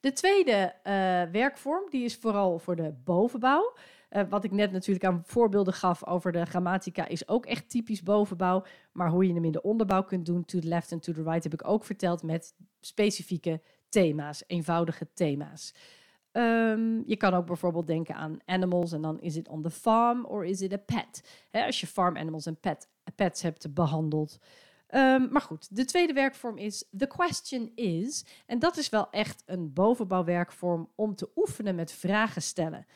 De 0.00 0.12
tweede 0.12 0.74
uh, 0.76 0.92
werkvorm, 1.32 1.90
die 1.90 2.04
is 2.04 2.16
vooral 2.16 2.58
voor 2.58 2.76
de 2.76 2.94
bovenbouw. 3.04 3.76
Uh, 4.16 4.22
wat 4.28 4.44
ik 4.44 4.50
net 4.50 4.72
natuurlijk 4.72 5.04
aan 5.04 5.22
voorbeelden 5.24 5.74
gaf 5.74 6.06
over 6.06 6.32
de 6.32 6.44
grammatica, 6.44 7.08
is 7.08 7.28
ook 7.28 7.46
echt 7.46 7.70
typisch 7.70 8.02
bovenbouw. 8.02 8.64
Maar 8.92 9.10
hoe 9.10 9.26
je 9.26 9.34
hem 9.34 9.44
in 9.44 9.52
de 9.52 9.62
onderbouw 9.62 10.02
kunt 10.02 10.26
doen, 10.26 10.44
to 10.44 10.58
the 10.58 10.68
left 10.68 10.92
en 10.92 11.00
to 11.00 11.12
the 11.12 11.22
right, 11.22 11.42
heb 11.42 11.52
ik 11.52 11.68
ook 11.68 11.84
verteld 11.84 12.22
met 12.22 12.54
specifieke 12.80 13.60
thema's, 13.88 14.44
eenvoudige 14.46 15.08
thema's. 15.14 15.74
Um, 16.32 17.02
je 17.06 17.16
kan 17.16 17.34
ook 17.34 17.46
bijvoorbeeld 17.46 17.86
denken 17.86 18.14
aan 18.14 18.38
animals 18.44 18.92
en 18.92 19.02
dan 19.02 19.20
is 19.20 19.34
het 19.34 19.48
on 19.48 19.62
the 19.62 19.70
farm 19.70 20.24
or 20.24 20.44
is 20.44 20.60
it 20.60 20.72
a 20.72 20.76
pet? 20.76 21.46
Als 21.50 21.80
je 21.80 21.86
farm 21.86 22.16
animals 22.16 22.46
en 22.46 22.60
pet, 22.60 22.88
pets 23.14 23.42
hebt 23.42 23.74
behandeld. 23.74 24.38
Um, 24.90 25.28
maar 25.30 25.40
goed, 25.40 25.76
de 25.76 25.84
tweede 25.84 26.12
werkvorm 26.12 26.58
is 26.58 26.88
the 26.96 27.06
question 27.06 27.72
is. 27.74 28.24
En 28.46 28.58
dat 28.58 28.76
is 28.76 28.88
wel 28.88 29.10
echt 29.10 29.42
een 29.46 29.72
bovenbouwwerkvorm 29.72 30.90
om 30.94 31.14
te 31.14 31.30
oefenen 31.36 31.74
met 31.74 31.92
vragen 31.92 32.42
stellen. 32.42 32.86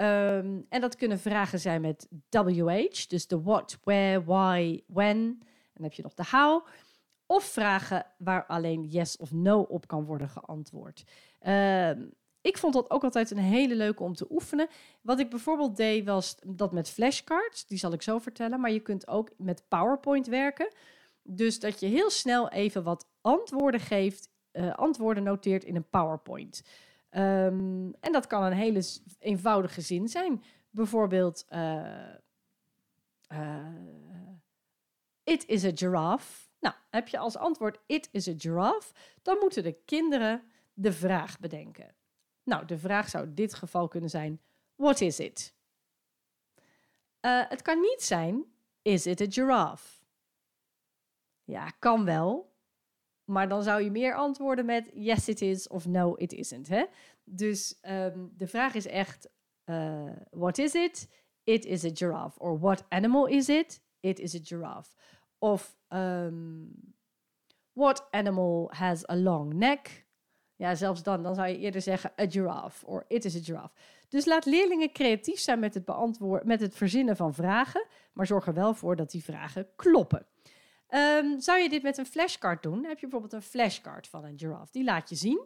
Um, 0.00 0.66
en 0.68 0.80
dat 0.80 0.96
kunnen 0.96 1.18
vragen 1.18 1.60
zijn 1.60 1.80
met 1.80 2.08
WH, 2.30 3.06
dus 3.08 3.26
de 3.26 3.42
what, 3.42 3.78
where, 3.82 4.24
why, 4.24 4.82
when. 4.86 5.16
En 5.16 5.74
dan 5.74 5.82
heb 5.82 5.92
je 5.92 6.02
nog 6.02 6.14
de 6.14 6.24
how. 6.30 6.66
Of 7.26 7.44
vragen 7.44 8.06
waar 8.18 8.46
alleen 8.46 8.84
yes 8.84 9.16
of 9.16 9.32
no 9.32 9.60
op 9.60 9.86
kan 9.86 10.04
worden 10.04 10.28
geantwoord. 10.28 11.04
Um, 11.46 12.12
ik 12.40 12.58
vond 12.58 12.72
dat 12.74 12.90
ook 12.90 13.04
altijd 13.04 13.30
een 13.30 13.38
hele 13.38 13.74
leuke 13.74 14.02
om 14.02 14.14
te 14.14 14.26
oefenen. 14.30 14.68
Wat 15.02 15.18
ik 15.18 15.30
bijvoorbeeld 15.30 15.76
deed 15.76 16.04
was 16.04 16.36
dat 16.46 16.72
met 16.72 16.90
flashcards, 16.90 17.66
die 17.66 17.78
zal 17.78 17.92
ik 17.92 18.02
zo 18.02 18.18
vertellen. 18.18 18.60
Maar 18.60 18.70
je 18.70 18.80
kunt 18.80 19.08
ook 19.08 19.30
met 19.36 19.64
PowerPoint 19.68 20.26
werken. 20.26 20.72
Dus 21.22 21.60
dat 21.60 21.80
je 21.80 21.86
heel 21.86 22.10
snel 22.10 22.50
even 22.50 22.82
wat 22.82 23.06
antwoorden 23.20 23.80
geeft, 23.80 24.28
uh, 24.52 24.74
antwoorden 24.74 25.22
noteert 25.22 25.64
in 25.64 25.76
een 25.76 25.88
PowerPoint. 25.88 26.62
Um, 27.10 27.94
en 28.00 28.12
dat 28.12 28.26
kan 28.26 28.42
een 28.42 28.52
hele 28.52 28.84
eenvoudige 29.18 29.80
zin 29.80 30.08
zijn. 30.08 30.42
Bijvoorbeeld, 30.70 31.46
uh, 31.50 32.14
uh, 33.32 33.66
it 35.24 35.46
is 35.46 35.64
a 35.64 35.70
giraffe. 35.74 36.48
Nou, 36.60 36.74
heb 36.90 37.08
je 37.08 37.18
als 37.18 37.36
antwoord 37.36 37.78
it 37.86 38.08
is 38.12 38.28
a 38.28 38.34
giraffe, 38.36 38.92
dan 39.22 39.38
moeten 39.40 39.62
de 39.62 39.76
kinderen 39.84 40.42
de 40.74 40.92
vraag 40.92 41.38
bedenken. 41.38 41.94
Nou, 42.42 42.64
de 42.64 42.78
vraag 42.78 43.08
zou 43.08 43.24
in 43.24 43.34
dit 43.34 43.54
geval 43.54 43.88
kunnen 43.88 44.10
zijn: 44.10 44.40
What 44.74 45.00
is 45.00 45.20
it? 45.20 45.54
Uh, 47.20 47.48
het 47.48 47.62
kan 47.62 47.80
niet 47.80 48.02
zijn: 48.02 48.44
Is 48.82 49.06
it 49.06 49.20
a 49.20 49.26
giraffe? 49.28 50.04
Ja, 51.44 51.70
kan 51.78 52.04
wel. 52.04 52.47
Maar 53.28 53.48
dan 53.48 53.62
zou 53.62 53.82
je 53.82 53.90
meer 53.90 54.14
antwoorden 54.14 54.64
met 54.64 54.90
yes 54.94 55.28
it 55.28 55.40
is 55.40 55.68
of 55.68 55.86
no 55.86 56.14
it 56.14 56.32
isn't. 56.32 56.68
Hè? 56.68 56.84
Dus 57.24 57.78
um, 57.82 58.32
de 58.36 58.46
vraag 58.46 58.74
is 58.74 58.86
echt: 58.86 59.28
uh, 59.64 60.10
What 60.30 60.58
is 60.58 60.74
it? 60.74 61.08
It 61.44 61.64
is 61.64 61.84
a 61.84 61.90
giraffe. 61.92 62.40
Or 62.40 62.58
what 62.58 62.84
animal 62.88 63.26
is 63.26 63.48
it? 63.48 63.80
It 64.00 64.18
is 64.18 64.34
a 64.34 64.38
giraffe. 64.42 64.96
Of 65.38 65.76
um, 65.88 66.70
what 67.72 68.08
animal 68.10 68.70
has 68.72 69.08
a 69.08 69.16
long 69.16 69.54
neck? 69.54 70.06
Ja, 70.56 70.74
zelfs 70.74 71.02
dan, 71.02 71.22
dan 71.22 71.34
zou 71.34 71.48
je 71.48 71.58
eerder 71.58 71.80
zeggen 71.80 72.12
a 72.20 72.26
giraffe 72.28 72.86
or 72.86 73.04
it 73.08 73.24
is 73.24 73.36
a 73.36 73.40
giraffe. 73.42 73.74
Dus 74.08 74.24
laat 74.24 74.44
leerlingen 74.44 74.92
creatief 74.92 75.38
zijn 75.38 75.58
met 75.58 75.74
het, 75.74 75.84
beantwoorden, 75.84 76.46
met 76.46 76.60
het 76.60 76.74
verzinnen 76.74 77.16
van 77.16 77.34
vragen, 77.34 77.86
maar 78.12 78.26
zorg 78.26 78.46
er 78.46 78.54
wel 78.54 78.74
voor 78.74 78.96
dat 78.96 79.10
die 79.10 79.24
vragen 79.24 79.68
kloppen. 79.76 80.26
Um, 80.90 81.40
zou 81.40 81.58
je 81.58 81.68
dit 81.68 81.82
met 81.82 81.98
een 81.98 82.06
flashcard 82.06 82.62
doen? 82.62 82.84
Heb 82.84 82.98
je 82.98 83.06
bijvoorbeeld 83.08 83.32
een 83.32 83.48
flashcard 83.48 84.08
van 84.08 84.24
een 84.24 84.38
giraffe. 84.38 84.72
Die 84.72 84.84
laat 84.84 85.08
je 85.08 85.14
zien. 85.14 85.40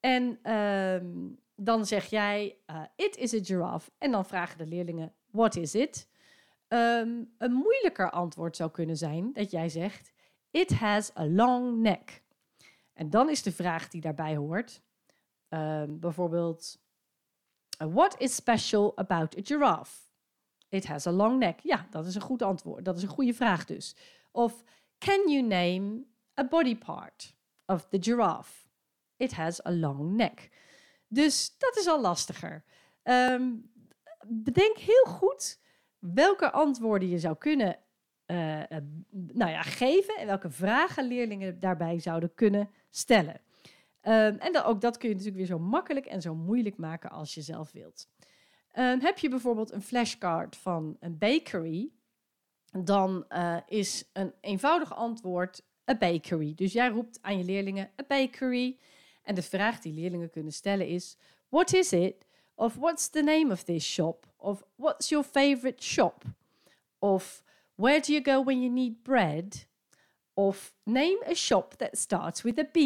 En 0.00 0.52
um, 0.52 1.38
dan 1.56 1.86
zeg 1.86 2.06
jij, 2.06 2.56
uh, 2.66 2.82
it 2.96 3.16
is 3.16 3.34
a 3.34 3.38
giraffe. 3.42 3.90
En 3.98 4.10
dan 4.10 4.26
vragen 4.26 4.58
de 4.58 4.66
leerlingen, 4.66 5.14
what 5.30 5.56
is 5.56 5.74
it? 5.74 6.08
Um, 6.68 7.34
een 7.38 7.52
moeilijker 7.52 8.10
antwoord 8.10 8.56
zou 8.56 8.70
kunnen 8.70 8.96
zijn 8.96 9.32
dat 9.32 9.50
jij 9.50 9.68
zegt, 9.68 10.12
it 10.50 10.72
has 10.72 11.16
a 11.16 11.26
long 11.26 11.76
neck. 11.76 12.22
En 12.92 13.10
dan 13.10 13.30
is 13.30 13.42
de 13.42 13.52
vraag 13.52 13.88
die 13.88 14.00
daarbij 14.00 14.36
hoort, 14.36 14.82
bijvoorbeeld, 15.88 16.80
what 17.78 18.20
is 18.20 18.34
special 18.34 18.92
about 18.96 19.38
a 19.38 19.40
giraffe? 19.44 20.11
It 20.72 20.86
has 20.86 21.06
a 21.06 21.10
long 21.10 21.38
neck. 21.38 21.60
Ja, 21.60 21.86
dat 21.90 22.06
is 22.06 22.14
een 22.14 22.20
goed 22.20 22.42
antwoord. 22.42 22.84
Dat 22.84 22.96
is 22.96 23.02
een 23.02 23.08
goede 23.08 23.34
vraag 23.34 23.64
dus. 23.64 23.96
Of, 24.30 24.64
can 24.98 25.28
you 25.28 25.42
name 25.42 26.04
a 26.40 26.44
body 26.44 26.76
part 26.76 27.36
of 27.66 27.86
the 27.88 27.96
giraffe? 28.00 28.68
It 29.16 29.32
has 29.32 29.66
a 29.66 29.72
long 29.72 30.16
neck. 30.16 30.50
Dus 31.08 31.54
dat 31.58 31.76
is 31.76 31.86
al 31.86 32.00
lastiger. 32.00 32.64
Um, 33.02 33.70
bedenk 34.26 34.76
heel 34.76 35.04
goed 35.04 35.60
welke 35.98 36.50
antwoorden 36.50 37.08
je 37.08 37.18
zou 37.18 37.36
kunnen 37.36 37.78
uh, 38.26 38.58
uh, 38.58 38.64
nou 39.10 39.50
ja, 39.50 39.62
geven 39.62 40.16
en 40.16 40.26
welke 40.26 40.50
vragen 40.50 41.06
leerlingen 41.06 41.60
daarbij 41.60 41.98
zouden 41.98 42.34
kunnen 42.34 42.70
stellen. 42.90 43.40
Um, 44.02 44.38
en 44.38 44.62
ook 44.62 44.80
dat 44.80 44.96
kun 44.96 45.08
je 45.08 45.14
natuurlijk 45.14 45.40
weer 45.40 45.56
zo 45.56 45.58
makkelijk 45.58 46.06
en 46.06 46.22
zo 46.22 46.34
moeilijk 46.34 46.76
maken 46.76 47.10
als 47.10 47.34
je 47.34 47.42
zelf 47.42 47.72
wilt. 47.72 48.08
Um, 48.74 49.00
heb 49.00 49.18
je 49.18 49.28
bijvoorbeeld 49.28 49.72
een 49.72 49.82
flashcard 49.82 50.56
van 50.56 50.96
een 51.00 51.18
bakery, 51.18 51.90
dan 52.78 53.24
uh, 53.28 53.56
is 53.66 54.04
een 54.12 54.32
eenvoudig 54.40 54.94
antwoord 54.94 55.62
a 55.90 55.96
bakery. 55.96 56.54
Dus 56.54 56.72
jij 56.72 56.88
roept 56.88 57.18
aan 57.22 57.38
je 57.38 57.44
leerlingen 57.44 57.90
a 58.00 58.04
bakery. 58.08 58.78
En 59.22 59.34
de 59.34 59.42
vraag 59.42 59.80
die 59.80 59.92
leerlingen 59.92 60.30
kunnen 60.30 60.52
stellen 60.52 60.86
is: 60.86 61.16
What 61.48 61.72
is 61.72 61.92
it? 61.92 62.26
Of 62.54 62.74
what's 62.74 63.08
the 63.08 63.22
name 63.22 63.52
of 63.52 63.62
this 63.62 63.92
shop? 63.92 64.26
Of 64.36 64.64
what's 64.76 65.08
your 65.08 65.24
favorite 65.24 65.82
shop? 65.82 66.24
Of 66.98 67.42
where 67.74 68.00
do 68.00 68.12
you 68.12 68.24
go 68.24 68.44
when 68.44 68.60
you 68.60 68.72
need 68.72 69.02
bread? 69.02 69.66
Of 70.34 70.74
name 70.82 71.18
a 71.28 71.34
shop 71.34 71.74
that 71.74 71.98
starts 71.98 72.42
with 72.42 72.58
a 72.58 72.64
B. 72.64 72.78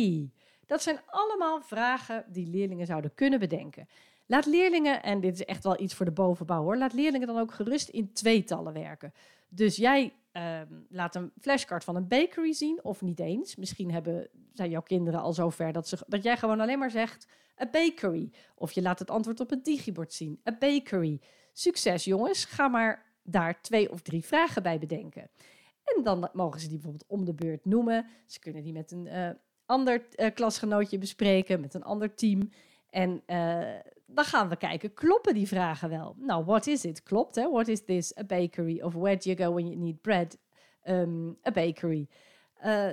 Dat 0.66 0.83
zijn 0.83 1.00
allemaal 1.07 1.62
vragen 1.62 2.25
die 2.28 2.47
leerlingen 2.47 2.87
zouden 2.87 3.14
kunnen 3.14 3.38
bedenken. 3.38 3.88
Laat 4.26 4.47
leerlingen, 4.47 5.02
en 5.02 5.21
dit 5.21 5.35
is 5.35 5.45
echt 5.45 5.64
wel 5.64 5.80
iets 5.80 5.95
voor 5.95 6.06
de 6.06 6.12
bovenbouw 6.12 6.62
hoor, 6.62 6.76
laat 6.76 6.92
leerlingen 6.92 7.26
dan 7.26 7.38
ook 7.38 7.52
gerust 7.52 7.88
in 7.88 8.12
tweetallen 8.12 8.73
werken. 8.73 9.12
Dus 9.49 9.76
jij 9.76 10.12
um, 10.33 10.87
laat 10.88 11.14
een 11.14 11.33
flashcard 11.40 11.85
van 11.85 11.97
een 11.97 12.09
bakery 12.09 12.52
zien, 12.52 12.85
of 12.85 13.02
niet 13.02 13.21
eens. 13.21 13.56
Misschien 13.56 13.92
hebben, 13.92 14.28
zijn 14.52 14.71
jouw 14.71 14.83
kinderen 14.83 15.21
al 15.21 15.33
zover 15.33 15.73
dat, 15.73 15.88
ze, 15.88 15.99
dat 16.06 16.23
jij 16.23 16.37
gewoon 16.37 16.61
alleen 16.61 16.78
maar 16.78 16.90
zegt 16.90 17.28
a 17.61 17.68
bakery. 17.71 18.33
Of 18.54 18.73
je 18.73 18.83
laat 18.83 18.99
het 18.99 19.11
antwoord 19.11 19.40
op 19.40 19.50
het 19.50 19.64
digibord 19.64 20.12
zien, 20.12 20.40
a 20.49 20.56
bakery. 20.59 21.21
Succes 21.52 22.04
jongens, 22.04 22.45
ga 22.45 22.68
maar 22.68 23.14
daar 23.23 23.61
twee 23.61 23.90
of 23.90 24.02
drie 24.02 24.25
vragen 24.25 24.62
bij 24.62 24.78
bedenken. 24.78 25.30
En 25.85 26.02
dan 26.02 26.28
mogen 26.33 26.61
ze 26.61 26.68
die 26.68 26.76
bijvoorbeeld 26.76 27.11
om 27.11 27.25
de 27.25 27.35
beurt 27.35 27.64
noemen. 27.64 28.06
Ze 28.26 28.38
kunnen 28.38 28.62
die 28.62 28.73
met 28.73 28.90
een 28.90 29.06
uh, 29.06 29.30
ander 29.66 30.06
uh, 30.16 30.26
klasgenootje 30.35 30.99
bespreken, 30.99 31.61
met 31.61 31.75
een 31.75 31.83
ander 31.85 32.14
team. 32.14 32.50
En 32.97 33.23
uh, 33.26 33.81
dan 34.07 34.25
gaan 34.25 34.49
we 34.49 34.57
kijken, 34.57 34.95
kloppen 34.95 35.35
die 35.35 35.49
vragen 35.49 35.88
wel? 35.88 36.15
Nou, 36.19 36.45
what 36.45 36.67
is 36.67 36.85
it? 36.85 37.03
Klopt, 37.03 37.35
hè? 37.35 37.50
What 37.50 37.69
is 37.69 37.85
this? 37.85 38.19
A 38.19 38.25
bakery. 38.25 38.81
Of 38.81 38.95
where 38.95 39.17
do 39.17 39.31
you 39.31 39.37
go 39.37 39.53
when 39.53 39.67
you 39.67 39.76
need 39.79 40.00
bread? 40.00 40.38
Um, 40.85 41.38
a 41.47 41.50
bakery. 41.50 42.09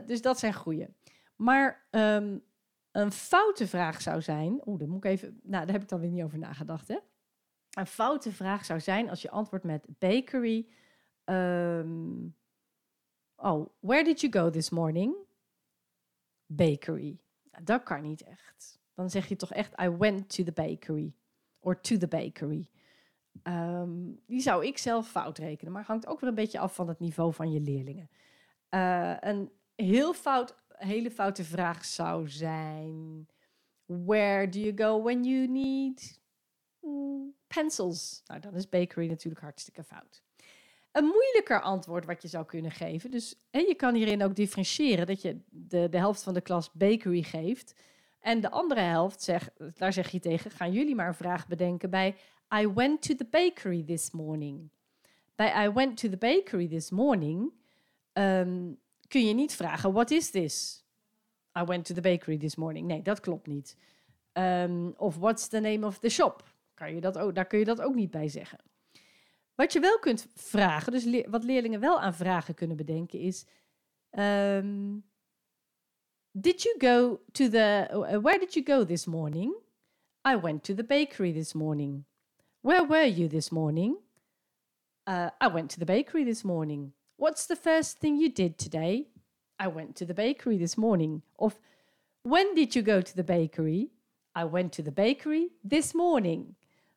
dus 0.05 0.21
dat 0.21 0.39
zijn 0.39 0.53
goede. 0.53 0.89
Maar 1.35 1.87
um, 1.91 2.43
een 2.91 3.11
foute 3.11 3.67
vraag 3.67 4.01
zou 4.01 4.21
zijn... 4.21 4.61
Oeh, 4.65 4.79
daar 4.79 4.87
moet 4.87 5.05
ik 5.05 5.11
even... 5.11 5.39
Nou, 5.43 5.65
daar 5.65 5.73
heb 5.73 5.83
ik 5.83 5.89
dan 5.89 5.99
weer 5.99 6.09
niet 6.09 6.23
over 6.23 6.37
nagedacht, 6.37 6.87
hè? 6.87 6.97
Een 7.69 7.87
foute 7.87 8.31
vraag 8.31 8.65
zou 8.65 8.79
zijn 8.79 9.09
als 9.09 9.21
je 9.21 9.29
antwoordt 9.29 9.65
met 9.65 9.85
bakery... 9.99 10.67
Um, 11.25 12.35
Oh, 13.43 13.69
where 13.81 14.03
did 14.03 14.21
you 14.21 14.29
go 14.29 14.49
this 14.49 14.69
morning? 14.69 15.15
Bakery. 16.47 17.19
Nou, 17.51 17.63
Dat 17.63 17.83
kan 17.83 18.01
niet 18.01 18.23
echt. 18.23 18.81
Dan 18.93 19.09
zeg 19.09 19.27
je 19.27 19.35
toch 19.35 19.51
echt, 19.51 19.81
I 19.81 19.89
went 19.89 20.35
to 20.35 20.43
the 20.43 20.51
bakery. 20.51 21.13
Or 21.59 21.81
to 21.81 21.97
the 21.97 22.07
bakery. 22.07 22.67
Ehm, 23.43 23.91
die 24.25 24.41
zou 24.41 24.65
ik 24.65 24.77
zelf 24.77 25.09
fout 25.09 25.37
rekenen, 25.37 25.73
maar 25.73 25.83
hangt 25.83 26.07
ook 26.07 26.19
weer 26.19 26.29
een 26.29 26.35
beetje 26.35 26.59
af 26.59 26.75
van 26.75 26.87
het 26.87 26.99
niveau 26.99 27.33
van 27.33 27.51
je 27.51 27.59
leerlingen. 27.59 28.09
Eh, 28.69 29.15
een 29.19 29.51
heel 29.75 30.13
fout, 30.13 30.55
hele 30.67 31.11
foute 31.11 31.43
vraag 31.43 31.85
zou 31.85 32.29
zijn: 32.29 33.27
Where 33.85 34.49
do 34.49 34.59
you 34.59 34.73
go 34.75 35.01
when 35.01 35.23
you 35.23 35.47
need 35.47 36.21
mm, 36.79 37.33
pencils? 37.47 38.21
Nou, 38.25 38.39
dan 38.39 38.55
is 38.55 38.69
bakery 38.69 39.07
natuurlijk 39.07 39.43
hartstikke 39.43 39.83
fout. 39.83 40.23
Een 40.91 41.05
moeilijker 41.05 41.61
antwoord 41.61 42.05
wat 42.05 42.21
je 42.21 42.27
zou 42.27 42.45
kunnen 42.45 42.71
geven. 42.71 43.11
Dus 43.11 43.35
hè, 43.51 43.59
je 43.59 43.75
kan 43.75 43.95
hierin 43.95 44.23
ook 44.23 44.35
differentiëren 44.35 45.07
dat 45.07 45.21
je 45.21 45.39
de, 45.49 45.89
de 45.89 45.97
helft 45.97 46.23
van 46.23 46.33
de 46.33 46.41
klas 46.41 46.71
bakery 46.71 47.21
geeft. 47.21 47.75
En 48.23 48.41
de 48.41 48.49
andere 48.49 48.81
helft, 48.81 49.23
zeg, 49.23 49.49
daar 49.73 49.93
zeg 49.93 50.09
je 50.09 50.19
tegen, 50.19 50.51
gaan 50.51 50.71
jullie 50.71 50.95
maar 50.95 51.07
een 51.07 51.13
vraag 51.13 51.47
bedenken 51.47 51.89
bij 51.89 52.15
I 52.55 52.67
went 52.67 53.01
to 53.01 53.15
the 53.15 53.27
bakery 53.29 53.83
this 53.83 54.11
morning. 54.11 54.69
Bij 55.35 55.65
I 55.65 55.71
went 55.71 55.97
to 55.97 56.09
the 56.09 56.17
bakery 56.17 56.67
this 56.67 56.89
morning 56.89 57.53
ehm, 58.13 58.71
kun 59.07 59.25
je 59.25 59.33
niet 59.33 59.55
vragen, 59.55 59.93
what 59.93 60.11
is 60.11 60.29
this? 60.29 60.85
I 61.59 61.63
went 61.63 61.85
to 61.85 61.93
the 61.93 62.01
bakery 62.01 62.37
this 62.37 62.55
morning. 62.55 62.87
Nee, 62.87 63.01
dat 63.01 63.19
klopt 63.19 63.47
niet. 63.47 63.77
Ehm, 64.31 64.91
of 64.97 65.17
what's 65.17 65.47
the 65.47 65.59
name 65.59 65.85
of 65.85 65.99
the 65.99 66.09
shop? 66.09 66.43
Kan 66.73 66.95
je 66.95 67.01
dat 67.01 67.17
ook, 67.17 67.35
daar 67.35 67.47
kun 67.47 67.59
je 67.59 67.65
dat 67.65 67.81
ook 67.81 67.95
niet 67.95 68.11
bij 68.11 68.27
zeggen. 68.27 68.59
Wat 69.55 69.73
je 69.73 69.79
wel 69.79 69.99
kunt 69.99 70.27
vragen, 70.35 70.91
dus 70.91 71.25
wat 71.29 71.43
leerlingen 71.43 71.79
wel 71.79 71.99
aan 71.99 72.13
vragen 72.13 72.53
kunnen 72.53 72.77
bedenken, 72.77 73.19
is: 73.19 73.45
ehm, 74.09 74.97
Did 76.39 76.65
you 76.65 76.75
go 76.79 77.19
to 77.33 77.47
the. 77.47 77.87
uh, 77.91 78.19
where 78.19 78.39
did 78.39 78.55
you 78.55 78.63
go 78.63 78.83
this 78.83 79.05
morning? 79.05 79.53
I 80.25 80.35
went 80.35 80.63
to 80.63 80.73
the 80.73 80.83
bakery 80.83 81.31
this 81.31 81.53
morning. 81.53 82.05
Where 82.61 82.83
were 82.83 83.03
you 83.03 83.27
this 83.27 83.51
morning? 83.51 83.97
Uh, 85.05 85.29
I 85.39 85.47
went 85.47 85.69
to 85.71 85.79
the 85.79 85.85
bakery 85.85 86.23
this 86.23 86.43
morning. 86.43 86.93
What's 87.17 87.45
the 87.45 87.55
first 87.55 87.99
thing 87.99 88.15
you 88.17 88.29
did 88.29 88.57
today? 88.57 89.09
I 89.59 89.67
went 89.67 89.95
to 89.97 90.05
the 90.05 90.13
bakery 90.15 90.57
this 90.57 90.75
morning. 90.75 91.21
Of 91.37 91.59
when 92.23 92.55
did 92.55 92.75
you 92.75 92.81
go 92.81 93.01
to 93.01 93.15
the 93.15 93.23
bakery? 93.23 93.91
I 94.33 94.45
went 94.45 94.73
to 94.73 94.81
the 94.81 94.91
bakery 94.91 95.51
this 95.63 95.93
morning. 95.93 96.55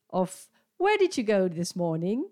Of 0.08 0.46
where 0.78 0.96
did 0.96 1.18
you 1.18 1.24
go 1.24 1.48
this 1.48 1.76
morning? 1.76 2.30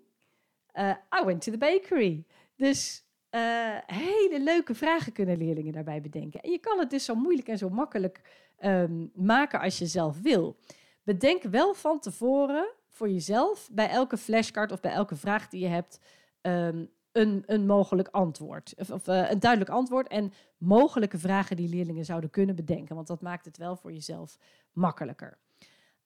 Uh, 0.75 0.95
I 1.11 1.21
went 1.21 1.43
to 1.43 1.51
the 1.51 1.57
bakery. 1.57 2.25
Dus 2.57 3.01
eh, 3.35 3.97
hele 3.97 4.39
leuke 4.43 4.75
vragen 4.75 5.11
kunnen 5.11 5.37
leerlingen 5.37 5.73
daarbij 5.73 6.01
bedenken. 6.01 6.41
En 6.41 6.51
je 6.51 6.59
kan 6.59 6.79
het 6.79 6.89
dus 6.89 7.05
zo 7.05 7.15
moeilijk 7.15 7.47
en 7.47 7.57
zo 7.57 7.69
makkelijk 7.69 8.21
ehm, 8.57 9.05
maken 9.13 9.59
als 9.59 9.77
je 9.77 9.85
zelf 9.85 10.21
wil. 10.21 10.55
Bedenk 11.03 11.43
wel 11.43 11.73
van 11.73 11.99
tevoren 11.99 12.71
voor 12.89 13.09
jezelf 13.09 13.69
bij 13.71 13.89
elke 13.89 14.17
flashcard 14.17 14.71
of 14.71 14.79
bij 14.79 14.91
elke 14.91 15.15
vraag 15.15 15.47
die 15.47 15.61
je 15.61 15.67
hebt 15.67 15.99
ehm, 16.41 16.85
een, 17.11 17.43
een 17.45 17.65
mogelijk 17.65 18.07
antwoord. 18.07 18.73
Of, 18.77 18.91
of 18.91 19.07
eh, 19.07 19.29
een 19.29 19.39
duidelijk 19.39 19.71
antwoord 19.71 20.07
en 20.07 20.33
mogelijke 20.57 21.17
vragen 21.17 21.55
die 21.55 21.69
leerlingen 21.69 22.05
zouden 22.05 22.29
kunnen 22.29 22.55
bedenken. 22.55 22.95
Want 22.95 23.07
dat 23.07 23.21
maakt 23.21 23.45
het 23.45 23.57
wel 23.57 23.75
voor 23.75 23.91
jezelf 23.91 24.37
makkelijker. 24.73 25.37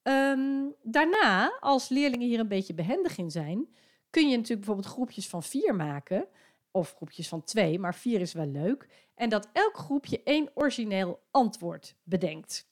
Ehm, 0.01 0.65
daarna, 0.83 1.57
als 1.59 1.89
leerlingen 1.89 2.27
hier 2.27 2.39
een 2.39 2.47
beetje 2.47 2.73
behendig 2.73 3.17
in 3.17 3.31
zijn, 3.31 3.67
kun 4.09 4.29
je 4.29 4.35
natuurlijk 4.35 4.65
bijvoorbeeld 4.65 4.93
groepjes 4.93 5.29
van 5.29 5.43
vier 5.43 5.75
maken. 5.75 6.27
Of 6.79 6.93
groepjes 6.95 7.27
van 7.27 7.43
twee, 7.43 7.79
maar 7.79 7.95
vier 7.95 8.21
is 8.21 8.33
wel 8.33 8.45
leuk. 8.45 8.87
En 9.15 9.29
dat 9.29 9.49
elk 9.53 9.77
groepje 9.77 10.23
één 10.23 10.49
origineel 10.53 11.19
antwoord 11.31 11.95
bedenkt. 12.03 12.67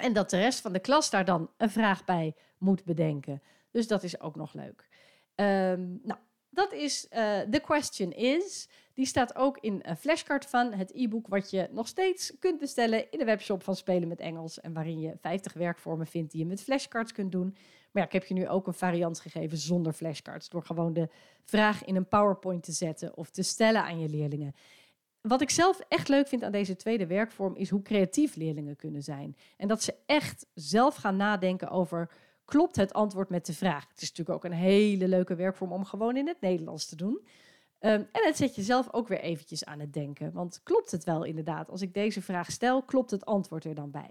En 0.00 0.12
dat 0.12 0.30
de 0.30 0.38
rest 0.38 0.60
van 0.60 0.72
de 0.72 0.78
klas 0.78 1.10
daar 1.10 1.24
dan 1.24 1.50
een 1.56 1.70
vraag 1.70 2.04
bij 2.04 2.34
moet 2.58 2.84
bedenken. 2.84 3.42
Dus 3.70 3.86
dat 3.86 4.02
is 4.02 4.20
ook 4.20 4.36
nog 4.36 4.52
leuk. 4.52 4.88
Ehm, 5.34 5.96
nou, 6.02 6.18
dat 6.50 6.72
is 6.72 7.08
eh 7.08 7.40
The 7.40 7.60
Question 7.60 8.12
Is. 8.12 8.68
Die 8.94 9.06
staat 9.06 9.36
ook 9.36 9.58
in 9.60 9.80
een 9.82 9.96
flashcard 9.96 10.46
van 10.46 10.72
het 10.72 10.92
e-book 10.94 11.26
wat 11.26 11.50
je 11.50 11.68
nog 11.70 11.88
steeds 11.88 12.32
kunt 12.38 12.58
bestellen 12.58 13.10
in 13.10 13.18
de 13.18 13.24
webshop 13.24 13.62
van 13.62 13.76
Spelen 13.76 14.08
met 14.08 14.20
Engels. 14.20 14.60
En 14.60 14.72
waarin 14.72 15.00
je 15.00 15.16
50 15.20 15.52
werkvormen 15.52 16.06
vindt 16.06 16.30
die 16.30 16.40
je 16.40 16.46
met 16.46 16.62
flashcards 16.62 17.12
kunt 17.12 17.32
doen. 17.32 17.56
Maar 17.90 18.02
ja, 18.02 18.04
ik 18.04 18.12
heb 18.12 18.24
je 18.24 18.34
nu 18.34 18.48
ook 18.48 18.66
een 18.66 18.74
variant 18.74 19.20
gegeven 19.20 19.58
zonder 19.58 19.92
flashcards. 19.92 20.48
Door 20.48 20.64
gewoon 20.64 20.92
de 20.92 21.08
vraag 21.44 21.84
in 21.84 21.96
een 21.96 22.08
PowerPoint 22.08 22.62
te 22.62 22.72
zetten 22.72 23.16
of 23.16 23.30
te 23.30 23.42
stellen 23.42 23.82
aan 23.82 24.00
je 24.00 24.08
leerlingen. 24.08 24.54
Wat 25.20 25.40
ik 25.40 25.50
zelf 25.50 25.80
echt 25.88 26.08
leuk 26.08 26.28
vind 26.28 26.42
aan 26.42 26.52
deze 26.52 26.76
tweede 26.76 27.06
werkvorm 27.06 27.56
is 27.56 27.70
hoe 27.70 27.82
creatief 27.82 28.36
leerlingen 28.36 28.76
kunnen 28.76 29.02
zijn. 29.02 29.36
En 29.56 29.68
dat 29.68 29.82
ze 29.82 29.94
echt 30.06 30.46
zelf 30.54 30.94
gaan 30.94 31.16
nadenken 31.16 31.68
over 31.68 32.10
klopt 32.48 32.76
het 32.76 32.92
antwoord 32.92 33.28
met 33.28 33.46
de 33.46 33.52
vraag. 33.52 33.88
Het 33.88 34.02
is 34.02 34.08
natuurlijk 34.08 34.36
ook 34.36 34.44
een 34.44 34.58
hele 34.58 35.08
leuke 35.08 35.34
werkvorm 35.34 35.72
om 35.72 35.84
gewoon 35.84 36.16
in 36.16 36.26
het 36.26 36.40
Nederlands 36.40 36.86
te 36.86 36.96
doen. 36.96 37.26
Ehm, 37.78 38.02
en 38.12 38.26
het 38.26 38.36
zet 38.36 38.54
je 38.54 38.62
zelf 38.62 38.92
ook 38.92 39.08
weer 39.08 39.20
eventjes 39.20 39.64
aan 39.64 39.80
het 39.80 39.92
denken. 39.92 40.32
Want 40.32 40.60
klopt 40.62 40.90
het 40.90 41.04
wel 41.04 41.24
inderdaad? 41.24 41.70
Als 41.70 41.82
ik 41.82 41.94
deze 41.94 42.22
vraag 42.22 42.50
stel, 42.50 42.82
klopt 42.82 43.10
het 43.10 43.24
antwoord 43.24 43.64
er 43.64 43.74
dan 43.74 43.90
bij? 43.90 44.10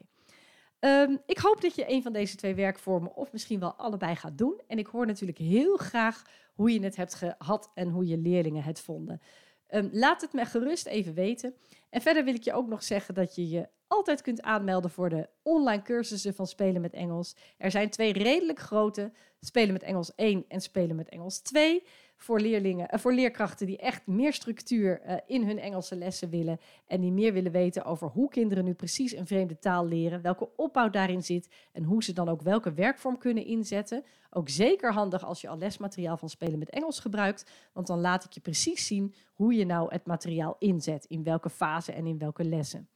Ehm, 0.79 1.15
ik 1.25 1.37
hoop 1.37 1.61
dat 1.61 1.75
je 1.75 1.91
een 1.91 2.01
van 2.01 2.13
deze 2.13 2.35
twee 2.35 2.55
werkvormen 2.55 3.15
of 3.15 3.31
misschien 3.31 3.59
wel 3.59 3.73
allebei 3.73 4.15
gaat 4.15 4.37
doen. 4.37 4.61
En 4.67 4.77
ik 4.77 4.87
hoor 4.87 5.05
natuurlijk 5.05 5.37
heel 5.37 5.77
graag 5.77 6.23
hoe 6.53 6.73
je 6.73 6.83
het 6.83 6.95
hebt 6.95 7.15
gehad 7.15 7.71
en 7.73 7.89
hoe 7.89 8.07
je 8.07 8.17
leerlingen 8.17 8.63
het 8.63 8.79
vonden. 8.79 9.21
Ehm, 9.67 9.89
laat 9.91 10.21
het 10.21 10.33
me 10.33 10.45
gerust 10.45 10.85
even 10.85 11.13
weten. 11.13 11.55
En 11.89 12.01
verder 12.01 12.23
wil 12.23 12.33
ik 12.33 12.43
je 12.43 12.53
ook 12.53 12.67
nog 12.67 12.83
zeggen 12.83 13.13
dat 13.13 13.35
je 13.35 13.49
je 13.49 13.67
altijd 13.87 14.21
kunt 14.21 14.41
aanmelden 14.41 14.91
voor 14.91 15.09
de 15.09 15.29
online 15.43 15.81
cursussen 15.81 16.33
van 16.33 16.47
Spelen 16.47 16.81
met 16.81 16.93
Engels. 16.93 17.35
Er 17.57 17.71
zijn 17.71 17.89
twee 17.89 18.13
redelijk 18.13 18.59
grote, 18.59 19.11
Spelen 19.39 19.73
met 19.73 19.83
Engels 19.83 20.15
1 20.15 20.45
en 20.47 20.61
Spelen 20.61 20.95
met 20.95 21.09
Engels 21.09 21.39
2. 21.39 21.83
Voor, 22.17 22.39
leerlingen, 22.39 22.89
eh, 22.89 22.99
voor 22.99 23.13
leerkrachten 23.13 23.67
die 23.67 23.77
echt 23.77 24.07
meer 24.07 24.33
structuur 24.33 25.01
eh, 25.01 25.17
in 25.25 25.43
hun 25.43 25.59
Engelse 25.59 25.95
lessen 25.95 26.29
willen. 26.29 26.59
En 26.87 27.01
die 27.01 27.11
meer 27.11 27.33
willen 27.33 27.51
weten 27.51 27.85
over 27.85 28.07
hoe 28.07 28.29
kinderen 28.29 28.63
nu 28.63 28.73
precies 28.73 29.15
een 29.15 29.27
vreemde 29.27 29.59
taal 29.59 29.87
leren. 29.87 30.21
Welke 30.21 30.49
opbouw 30.55 30.89
daarin 30.89 31.23
zit. 31.23 31.49
En 31.71 31.83
hoe 31.83 32.03
ze 32.03 32.13
dan 32.13 32.29
ook 32.29 32.41
welke 32.41 32.73
werkvorm 32.73 33.17
kunnen 33.17 33.45
inzetten. 33.45 34.03
Ook 34.29 34.49
zeker 34.49 34.93
handig 34.93 35.25
als 35.25 35.41
je 35.41 35.47
al 35.47 35.57
lesmateriaal 35.57 36.17
van 36.17 36.29
Spelen 36.29 36.59
met 36.59 36.69
Engels 36.69 36.99
gebruikt. 36.99 37.51
Want 37.73 37.87
dan 37.87 37.99
laat 37.99 38.23
ik 38.23 38.31
je 38.31 38.39
precies 38.39 38.87
zien 38.87 39.13
hoe 39.33 39.53
je 39.53 39.65
nou 39.65 39.91
het 39.91 40.05
materiaal 40.05 40.55
inzet. 40.59 41.05
In 41.05 41.23
welke 41.23 41.49
fase 41.49 41.91
en 41.91 42.07
in 42.07 42.17
welke 42.17 42.43
lessen. 42.43 42.89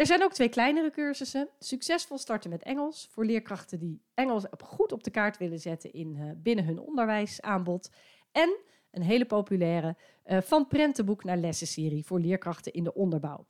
Er 0.00 0.06
zijn 0.06 0.22
ook 0.22 0.32
twee 0.32 0.48
kleinere 0.48 0.90
cursussen. 0.90 1.48
Succesvol 1.58 2.18
starten 2.18 2.50
met 2.50 2.62
Engels. 2.62 3.08
Voor 3.10 3.24
leerkrachten 3.24 3.78
die 3.78 4.02
Engels 4.14 4.44
goed 4.64 4.92
op 4.92 5.04
de 5.04 5.10
kaart 5.10 5.38
willen 5.38 5.60
zetten 5.60 5.92
in, 5.92 6.16
eh, 6.16 6.24
binnen 6.36 6.64
hun 6.64 6.78
onderwijsaanbod. 6.78 7.90
En 8.32 8.56
een 8.90 9.02
hele 9.02 9.24
populaire 9.24 9.96
eh, 10.22 10.40
van 10.40 10.66
prentenboek 10.66 11.24
naar 11.24 11.36
lessenserie 11.36 12.04
voor 12.04 12.20
leerkrachten 12.20 12.72
in 12.72 12.84
de 12.84 12.94
onderbouw. 12.94 13.46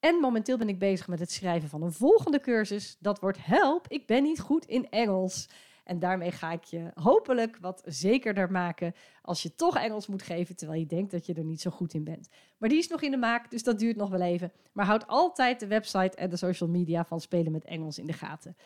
En 0.00 0.14
momenteel 0.14 0.58
ben 0.58 0.68
ik 0.68 0.78
bezig 0.78 1.08
met 1.08 1.18
het 1.18 1.30
schrijven 1.30 1.68
van 1.68 1.82
een 1.82 1.92
volgende 1.92 2.40
cursus. 2.40 2.96
Dat 3.00 3.20
wordt 3.20 3.38
Help, 3.40 3.88
ik 3.88 4.06
ben 4.06 4.22
niet 4.22 4.40
goed 4.40 4.66
in 4.66 4.90
Engels. 4.90 5.48
En 5.84 5.98
daarmee 5.98 6.30
ga 6.30 6.52
ik 6.52 6.64
je 6.64 6.90
hopelijk 6.94 7.58
wat 7.60 7.82
zekerder 7.84 8.50
maken 8.50 8.94
als 9.22 9.42
je 9.42 9.54
toch 9.54 9.76
Engels 9.76 10.06
moet 10.06 10.22
geven, 10.22 10.56
terwijl 10.56 10.80
je 10.80 10.86
denkt 10.86 11.10
dat 11.10 11.26
je 11.26 11.34
er 11.34 11.44
niet 11.44 11.60
zo 11.60 11.70
goed 11.70 11.94
in 11.94 12.04
bent. 12.04 12.28
Maar 12.58 12.68
die 12.68 12.78
is 12.78 12.88
nog 12.88 13.02
in 13.02 13.10
de 13.10 13.16
maak, 13.16 13.50
dus 13.50 13.62
dat 13.62 13.78
duurt 13.78 13.96
nog 13.96 14.10
wel 14.10 14.20
even. 14.20 14.52
Maar 14.72 14.86
houd 14.86 15.06
altijd 15.06 15.60
de 15.60 15.66
website 15.66 16.16
en 16.16 16.30
de 16.30 16.36
social 16.36 16.68
media 16.68 17.04
van 17.04 17.20
Spelen 17.20 17.52
met 17.52 17.64
Engels 17.64 17.98
in 17.98 18.06
de 18.06 18.12
gaten. 18.12 18.56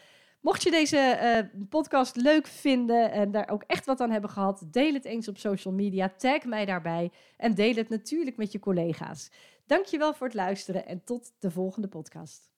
Mocht 0.43 0.63
je 0.63 0.71
deze 0.71 0.99
eh, 0.99 1.45
podcast 1.69 2.17
leuk 2.17 2.47
vinden 2.47 3.13
en 3.13 3.31
daar 3.31 3.49
ook 3.49 3.63
echt 3.67 3.87
wat 3.87 4.01
aan 4.01 4.11
hebben 4.11 4.31
gehad, 4.31 4.63
deel 4.67 4.93
het 4.93 5.05
eens 5.05 5.29
op 5.29 5.39
social 5.39 5.75
media, 5.75 6.13
tag 6.17 6.45
mij 6.45 6.65
daarbij 6.65 7.11
en 7.37 7.55
deel 7.55 7.75
het 7.75 7.89
natuurlijk 7.89 8.37
met 8.37 8.53
je 8.53 8.59
collega's. 8.59 9.31
Dankjewel 9.67 10.15
voor 10.15 10.27
het 10.27 10.37
luisteren 10.37 10.87
en 10.87 11.05
tot 11.05 11.33
de 11.39 11.51
volgende 11.51 11.89
podcast. 11.89 12.51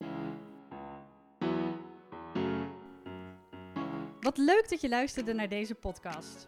Wat 4.19 4.37
leuk 4.37 4.65
dat 4.69 4.81
je 4.81 4.89
luisterde 4.89 5.33
naar 5.33 5.49
deze 5.49 5.75
podcast. 5.75 6.47